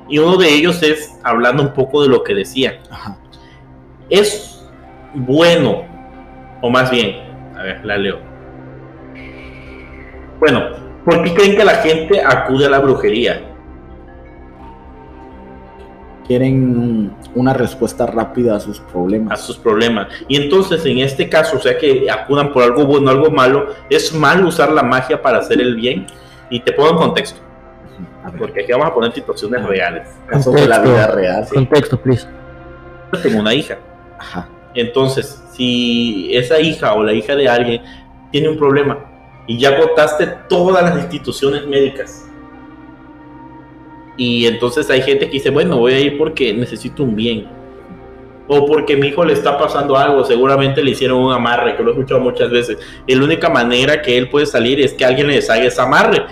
[0.08, 2.82] Y uno de ellos es hablando un poco de lo que decía.
[2.90, 3.18] Ajá.
[4.10, 4.62] Es
[5.14, 5.82] bueno,
[6.62, 7.27] o más bien,
[7.58, 8.20] a ver, la leo.
[10.40, 10.62] Bueno,
[11.04, 13.42] ¿por qué creen que la gente acude a la brujería?
[16.28, 19.42] Quieren una respuesta rápida a sus a problemas.
[19.42, 20.08] sus problemas.
[20.28, 24.14] Y entonces, en este caso, o sea que acudan por algo bueno, algo malo, es
[24.14, 26.06] mal usar la magia para hacer el bien.
[26.50, 27.40] Y te pongo en contexto,
[28.26, 30.08] A porque aquí vamos a poner situaciones reales.
[30.28, 30.96] casos de la Contexto.
[30.98, 31.48] vida real.
[31.54, 32.28] Contexto, please.
[33.14, 33.78] Yo tengo una hija.
[34.20, 34.48] Ajá.
[34.78, 37.82] Entonces, si esa hija o la hija de alguien
[38.32, 39.00] tiene un problema
[39.48, 42.30] y ya agotaste todas las instituciones médicas,
[44.18, 47.48] y entonces hay gente que dice, bueno, voy a ir porque necesito un bien,
[48.48, 51.90] o porque mi hijo le está pasando algo, seguramente le hicieron un amarre, que lo
[51.90, 55.26] he escuchado muchas veces, y la única manera que él puede salir es que alguien
[55.26, 56.24] le deshaga ese amarre,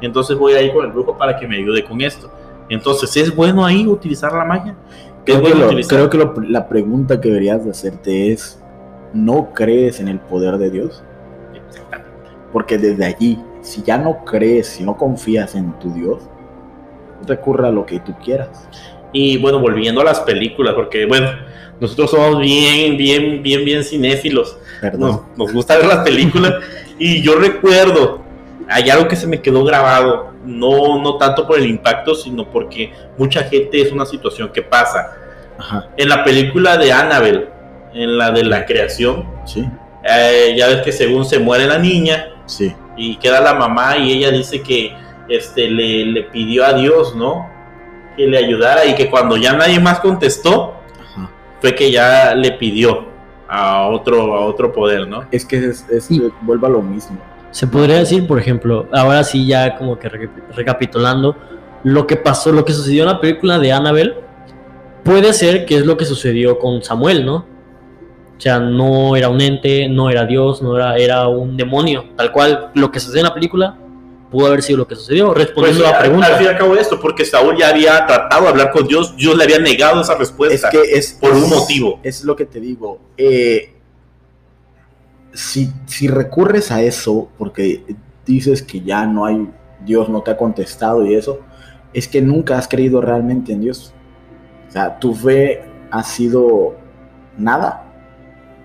[0.00, 2.28] entonces voy a ir con el brujo para que me ayude con esto.
[2.68, 4.74] Entonces, ¿es bueno ahí utilizar la magia?
[5.26, 5.98] ¿Es Creo que, bueno lo- utilizar?
[5.98, 8.58] creo que lo- la pregunta que deberías de hacerte es,
[9.12, 11.02] ¿no crees en el poder de Dios?
[12.52, 16.22] Porque desde allí, si ya no crees, si no confías en tu Dios,
[17.26, 18.68] recurre a lo que tú quieras.
[19.12, 21.28] Y bueno, volviendo a las películas, porque bueno,
[21.80, 24.58] nosotros somos bien, bien, bien, bien cinéfilos.
[24.80, 25.22] Perdón.
[25.36, 26.54] Nos, nos gusta ver las películas.
[26.98, 28.22] y yo recuerdo,
[28.68, 32.92] hay algo que se me quedó grabado, no, no tanto por el impacto, sino porque
[33.18, 35.16] mucha gente es una situación que pasa.
[35.58, 37.48] Ajá, En la película de Annabelle,
[37.92, 39.64] en la de la creación, sí,
[40.02, 42.74] eh, ya ves que según se muere la niña sí.
[42.96, 44.92] y queda la mamá y ella dice que
[45.28, 47.48] este, le, le pidió a Dios, ¿no?
[48.16, 51.30] Que le ayudara y que cuando ya nadie más contestó, Ajá.
[51.60, 53.06] fue que ya le pidió
[53.48, 55.24] a otro, a otro poder, ¿no?
[55.30, 56.20] Es que es, es- Sí.
[56.42, 57.18] vuelve a lo mismo.
[57.54, 61.36] Se podría decir, por ejemplo, ahora sí ya como que reca- recapitulando,
[61.84, 64.14] lo que pasó, lo que sucedió en la película de Annabelle,
[65.04, 67.36] puede ser que es lo que sucedió con Samuel, ¿no?
[68.36, 72.06] O sea, no era un ente, no era Dios, no era, era un demonio.
[72.16, 73.78] Tal cual, lo que sucedió en la película
[74.32, 75.26] pudo haber sido lo que sucedió.
[75.32, 76.26] Pues, Respondiendo a la al- pregunta.
[76.26, 79.14] Al fin y al cabo esto, porque Saúl ya había tratado de hablar con Dios,
[79.16, 80.70] Dios le había negado esa Es respuesta.
[80.70, 82.00] que es por un es- motivo.
[82.02, 82.98] Es lo que te digo.
[83.16, 83.73] eh,
[85.34, 87.84] si, si recurres a eso porque
[88.24, 89.50] dices que ya no hay
[89.84, 91.40] Dios no te ha contestado y eso,
[91.92, 93.92] es que nunca has creído realmente en Dios.
[94.68, 96.74] O sea, tu fe ha sido
[97.36, 97.84] nada.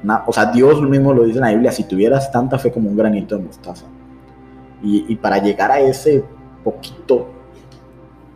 [0.01, 2.89] Na- o sea, Dios mismo lo dice en la Biblia, si tuvieras tanta fe como
[2.89, 3.85] un granito de mostaza.
[4.81, 6.23] Y, y para llegar a ese
[6.63, 7.27] poquito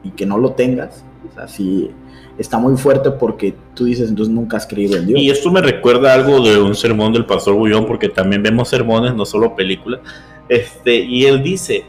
[0.03, 1.91] y que no lo tengas, o sea, sí,
[2.37, 5.19] está muy fuerte porque tú dices, entonces nunca has creído en Dios.
[5.19, 9.13] Y esto me recuerda algo de un sermón del pastor Bullón, porque también vemos sermones,
[9.15, 10.01] no solo películas.
[10.49, 11.85] Este, y él dice,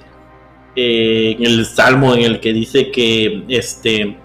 [0.76, 4.16] eh, en el salmo en el que dice que este,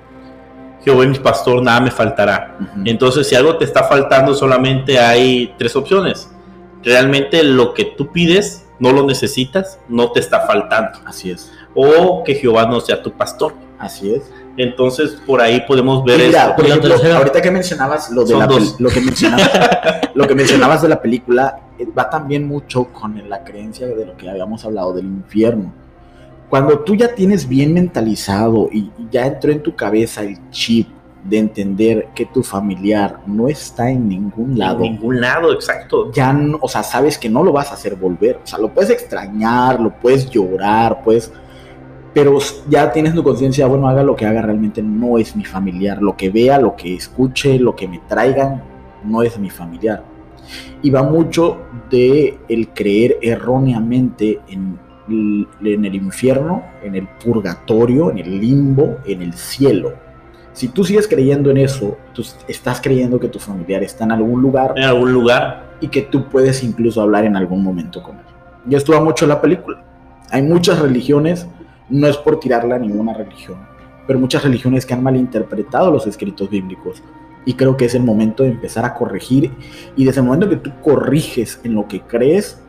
[0.84, 2.58] Jehová es mi pastor, nada me faltará.
[2.86, 6.32] Entonces, si algo te está faltando, solamente hay tres opciones.
[6.84, 11.00] Realmente lo que tú pides no lo necesitas, no te está faltando.
[11.06, 11.52] Así es.
[11.76, 13.54] O que Jehová no sea tu pastor.
[13.78, 14.32] Así es.
[14.60, 16.56] Entonces, por ahí podemos ver mira, esto.
[16.56, 18.48] por Y la ejemplo, tercera- ahorita que mencionabas lo de Son la
[18.80, 19.52] lo que mencionabas,
[20.14, 24.18] lo que mencionabas de la película eh, va también mucho con la creencia de lo
[24.18, 25.74] que habíamos hablado del infierno.
[26.50, 30.88] Cuando tú ya tienes bien mentalizado y y ya entró en tu cabeza el chip
[31.24, 36.12] de entender que tu familiar no está en ningún En lado, ningún lado, exacto.
[36.14, 38.40] ya no, o sea, sabes que no lo vas a hacer volver.
[38.44, 41.32] O sea, lo puedes extrañar, lo puedes llorar, puedes.
[42.20, 42.38] Pero
[42.70, 46.02] ya tienes tu conciencia, bueno, haga lo que haga, realmente no es mi familiar.
[46.02, 48.62] Lo que vea, lo que escuche, lo que me traigan,
[49.06, 50.04] no es mi familiar.
[50.82, 51.58] Y va mucho
[51.90, 58.98] de el creer erróneamente en, el- en el infierno, en el purgatorio, en el limbo,
[59.06, 59.94] en el cielo.
[60.52, 64.42] Si tú sigues creyendo en eso, tú estás creyendo que tu familiar está en algún
[64.42, 65.70] lugar En algún lugar.
[65.80, 68.24] y que tú puedes incluso hablar en algún momento con él.
[68.66, 69.82] Yo estuve mucho en la película.
[70.32, 71.48] Hay muchas religiones,
[71.90, 73.58] no es por tirarla a ninguna religión,
[74.08, 77.02] pero muchas religiones que han malinterpretado los escritos bíblicos.
[77.46, 79.52] Y creo que es el momento de empezar a corregir.
[79.96, 82.62] Y desde el momento que tú corriges en lo que crees,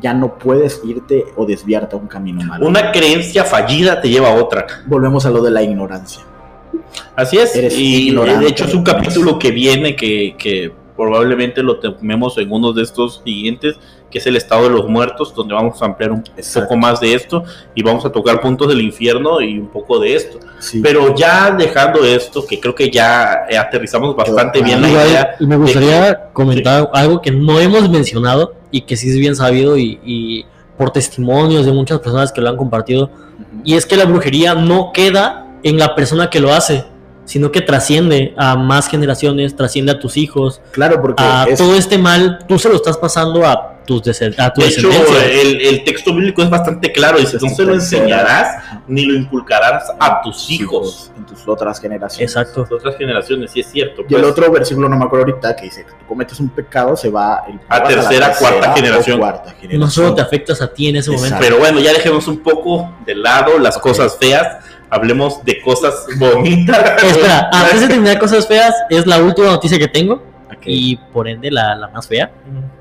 [0.00, 2.66] ya no puedes irte o desviarte a un camino malo.
[2.66, 4.66] Una creencia fallida te lleva a otra.
[4.86, 6.22] Volvemos a lo de la ignorancia.
[7.14, 7.54] Así es.
[7.54, 8.44] Eres y ignorante.
[8.44, 12.82] de hecho es un capítulo que viene que, que probablemente lo tomemos en uno de
[12.82, 13.76] estos siguientes,
[14.10, 16.68] que es el estado de los muertos, donde vamos a ampliar un Exacto.
[16.68, 17.42] poco más de esto
[17.74, 20.38] y vamos a tocar puntos del infierno y un poco de esto.
[20.60, 20.80] Sí.
[20.80, 25.36] Pero ya dejando esto, que creo que ya aterrizamos bastante bien la idea.
[25.40, 29.98] me gustaría comentar algo que no hemos mencionado y que sí es bien sabido y,
[30.04, 33.10] y por testimonios de muchas personas que lo han compartido,
[33.64, 36.84] y es que la brujería no queda en la persona que lo hace,
[37.24, 41.74] sino que trasciende a más generaciones, trasciende a tus hijos, Claro, porque a es- todo
[41.74, 44.00] este mal, tú se lo estás pasando a tus
[44.38, 45.24] a tu De hecho, descendencia.
[45.42, 47.18] el, el texto bíblico es bastante claro.
[47.18, 51.10] Dice, no se lo enseñarás ni lo inculcarás a tus hijos.
[51.16, 52.30] en tus otras generaciones.
[52.34, 52.62] Exacto.
[52.62, 54.00] Las otras generaciones, sí es cierto.
[54.08, 54.32] Y el pues.
[54.32, 57.42] otro versículo, no me acuerdo ahorita, que dice que tú cometes un pecado, se va
[57.46, 59.18] el A tercera, cuarta o generación.
[59.18, 59.80] cuarta generación.
[59.80, 61.36] No solo te afectas a ti en ese momento.
[61.38, 64.64] Pero bueno, ya dejemos un poco de lado las cosas feas.
[64.94, 67.02] Hablemos de cosas bonitas.
[67.02, 70.62] Espera, antes de terminar cosas feas, es la última noticia que tengo Ok.
[70.66, 72.30] y por ende la, la más fea.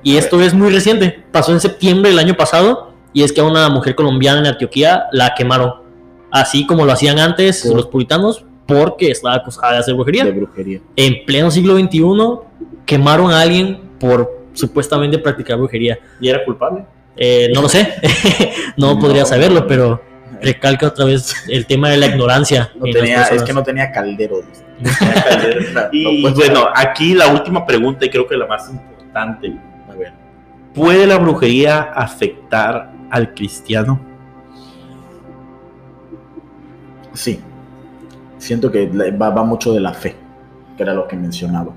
[0.03, 3.43] Y esto es muy reciente, pasó en septiembre del año pasado y es que a
[3.45, 5.73] una mujer colombiana en Antioquía la quemaron,
[6.31, 10.25] así como lo hacían antes los puritanos, porque estaba acusada de hacer brujería.
[10.25, 10.79] de brujería.
[10.95, 12.01] En pleno siglo XXI
[12.85, 15.97] quemaron a alguien por supuestamente practicar brujería.
[16.21, 16.85] ¿Y era culpable?
[17.15, 17.93] Eh, no lo sé,
[18.77, 18.99] no, No.
[18.99, 20.01] podría saberlo, pero
[20.43, 22.71] recalca otra vez el tema de la ignorancia.
[22.75, 24.41] No tenía, es que no tenía caldero.
[24.41, 24.63] dice.
[25.91, 29.55] Y No, pues, bueno, aquí la última pregunta y creo que la más importante.
[29.89, 30.13] a ver.
[30.73, 33.99] ¿Puede la brujería afectar al cristiano?
[37.13, 37.39] Sí.
[38.37, 40.15] Siento que va, va mucho de la fe,
[40.75, 41.71] que era lo que mencionaba.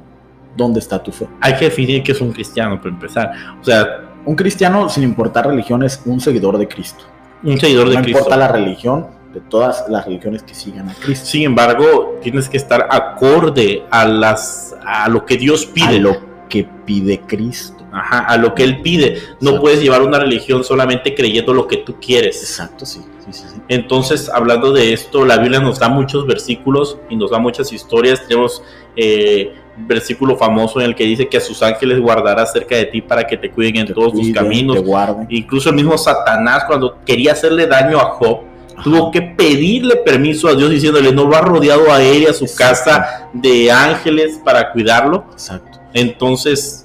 [0.56, 1.28] ¿Dónde está tu fe?
[1.40, 3.32] Hay que definir qué es un cristiano para empezar.
[3.60, 7.04] O sea, Un cristiano, sin importar religión, es un seguidor de Cristo.
[7.42, 8.18] Un seguidor de no Cristo.
[8.18, 11.26] importa la religión, de todas las religiones que sigan a Cristo.
[11.26, 15.98] Sin embargo, tienes que estar acorde a las a lo que Dios A pide.
[16.00, 16.16] lo
[16.48, 17.84] que pide Cristo.
[17.92, 19.14] Ajá, a lo que él pide.
[19.40, 19.60] No Exacto.
[19.60, 22.40] puedes llevar una religión solamente creyendo lo que tú quieres.
[22.42, 23.00] Exacto, sí.
[23.24, 23.60] sí, sí, sí.
[23.68, 28.26] Entonces, hablando de esto, la Biblia nos da muchos versículos y nos da muchas historias.
[28.28, 28.62] Tenemos
[28.96, 33.02] eh, versículo famoso en el que dice que a sus ángeles guardará cerca de ti
[33.02, 34.82] para que te cuiden en Te todos tus caminos.
[34.82, 35.36] Te.
[35.36, 38.40] Incluso el mismo Satanás, cuando quería hacerle daño a Job,
[38.82, 42.32] tuvo que pedirle permiso a Dios diciéndole, no lo ha rodeado a él y a
[42.32, 42.90] su Exacto.
[42.90, 45.24] casa de ángeles para cuidarlo.
[45.32, 45.78] Exacto.
[45.92, 46.82] Entonces,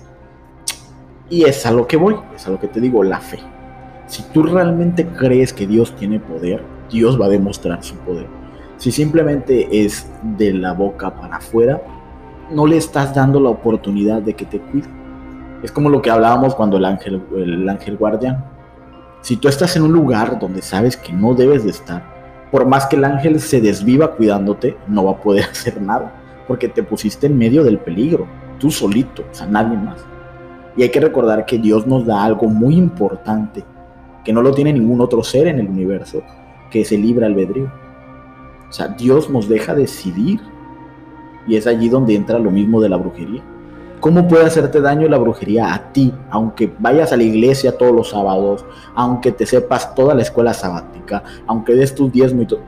[1.30, 3.40] Y es a lo que voy, es a lo que te digo, la fe.
[4.06, 8.28] Si tú realmente crees que Dios tiene poder, Dios va a demostrar su poder.
[8.76, 11.82] Si simplemente es de la boca para afuera,
[12.54, 14.88] no le estás dando la oportunidad de que te cuide.
[15.64, 18.44] Es como lo que hablábamos cuando el ángel, el ángel guardián.
[19.22, 22.04] Si tú estás en un lugar donde sabes que no debes de estar,
[22.52, 26.12] por más que el ángel se desviva cuidándote, no va a poder hacer nada,
[26.48, 28.28] porque te pusiste en medio del peligro,
[28.60, 30.06] tú solito, o sea, nadie más.
[30.76, 33.64] Y hay que recordar que Dios nos da algo muy importante,
[34.24, 36.24] que no lo tiene ningún otro ser en el universo,
[36.70, 37.72] que es el libre albedrío.
[38.70, 40.40] O sea, Dios nos deja decidir.
[41.48, 43.42] Y es allí donde entra lo mismo de la brujería.
[44.00, 48.10] ¿Cómo puede hacerte daño la brujería a ti, aunque vayas a la iglesia todos los
[48.10, 48.66] sábados,
[48.96, 52.62] aunque te sepas toda la escuela sabática, aunque des tus diezmos y todo?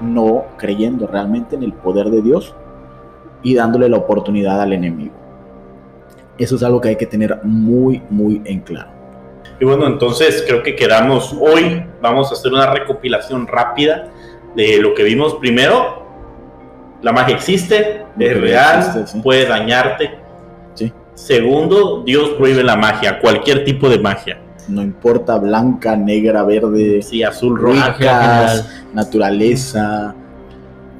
[0.00, 2.54] No creyendo realmente en el poder de Dios
[3.42, 5.14] y dándole la oportunidad al enemigo.
[6.38, 8.90] Eso es algo que hay que tener muy, muy en claro.
[9.60, 11.84] Y bueno, entonces creo que quedamos hoy.
[12.00, 14.10] Vamos a hacer una recopilación rápida
[14.54, 15.34] de lo que vimos.
[15.34, 16.03] Primero,
[17.04, 19.20] la magia existe, es real, existe, sí.
[19.20, 20.10] puede dañarte.
[20.74, 20.90] Sí.
[21.12, 24.38] Segundo, Dios prohíbe la magia, cualquier tipo de magia.
[24.68, 30.14] No importa blanca, negra, verde, Sí, azul, ricas, naturaleza,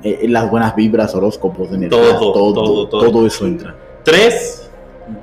[0.02, 3.26] eh, las buenas vibras, horóscopos, energía, Todo, todo, todo, todo, todo.
[3.26, 3.74] eso entra.
[4.04, 4.70] Tres,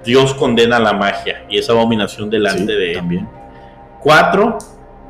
[0.04, 2.98] Dios condena la magia y esa abominación delante de él.
[2.98, 3.30] también.
[4.02, 4.58] Cuatro,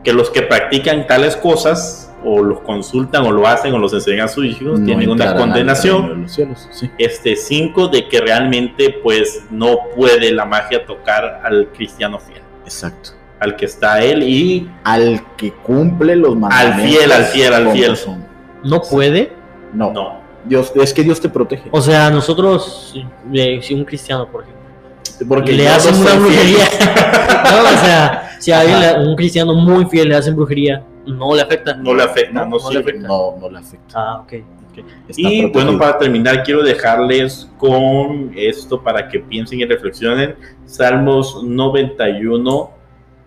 [0.03, 4.25] que los que practican tales cosas o los consultan o lo hacen o los enseñan
[4.25, 6.27] a sus hijos No tienen una al condenación.
[6.29, 6.89] cielos, sí.
[6.97, 13.11] Este cinco, de que realmente pues no puede la magia tocar al cristiano fiel, Exacto.
[13.39, 16.97] al que está él y Al que cumple los mandamientos.
[16.97, 17.95] fiel, al fiel, al fiel.
[17.97, 18.25] son.
[18.63, 19.33] No puede.
[19.73, 20.21] No, no.
[20.45, 21.69] Dios, es que Dios te protege.
[21.71, 22.95] O sea, nosotros,
[23.33, 24.61] eh, si un cristiano, por ejemplo,
[25.27, 26.65] Porque le hacen una brujería.
[27.51, 31.41] no, o sea, si a alguien, un cristiano muy fiel le hacen brujería, no le
[31.41, 31.73] afecta.
[31.75, 33.07] No le afecta, no, no le afecta.
[33.07, 33.93] No, no le afecta.
[33.95, 34.33] Ah, ok.
[34.33, 34.81] Está
[35.17, 35.49] Y protegido.
[35.51, 40.35] bueno, para terminar, quiero dejarles con esto para que piensen y reflexionen.
[40.65, 42.71] Salmos 91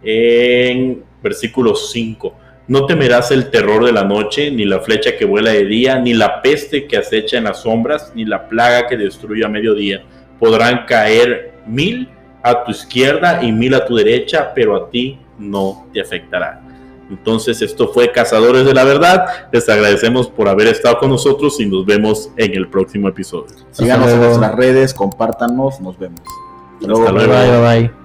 [0.02, 2.34] en versículo 5.
[2.66, 6.14] No temerás el terror de la noche, ni la flecha que vuela de día, ni
[6.14, 10.02] la peste que acecha en las sombras, ni la plaga que destruye a mediodía.
[10.38, 12.08] Podrán caer mil
[12.42, 16.62] a tu izquierda y mil a tu derecha, pero a ti no te afectará.
[17.18, 19.24] Entonces esto fue Cazadores de la Verdad.
[19.52, 23.54] Les agradecemos por haber estado con nosotros y nos vemos en el próximo episodio.
[23.70, 26.20] Síganos en nuestras redes, compártanos, nos vemos.
[26.80, 27.32] Hasta Hasta luego.
[27.32, 28.03] Bye, bye, bye.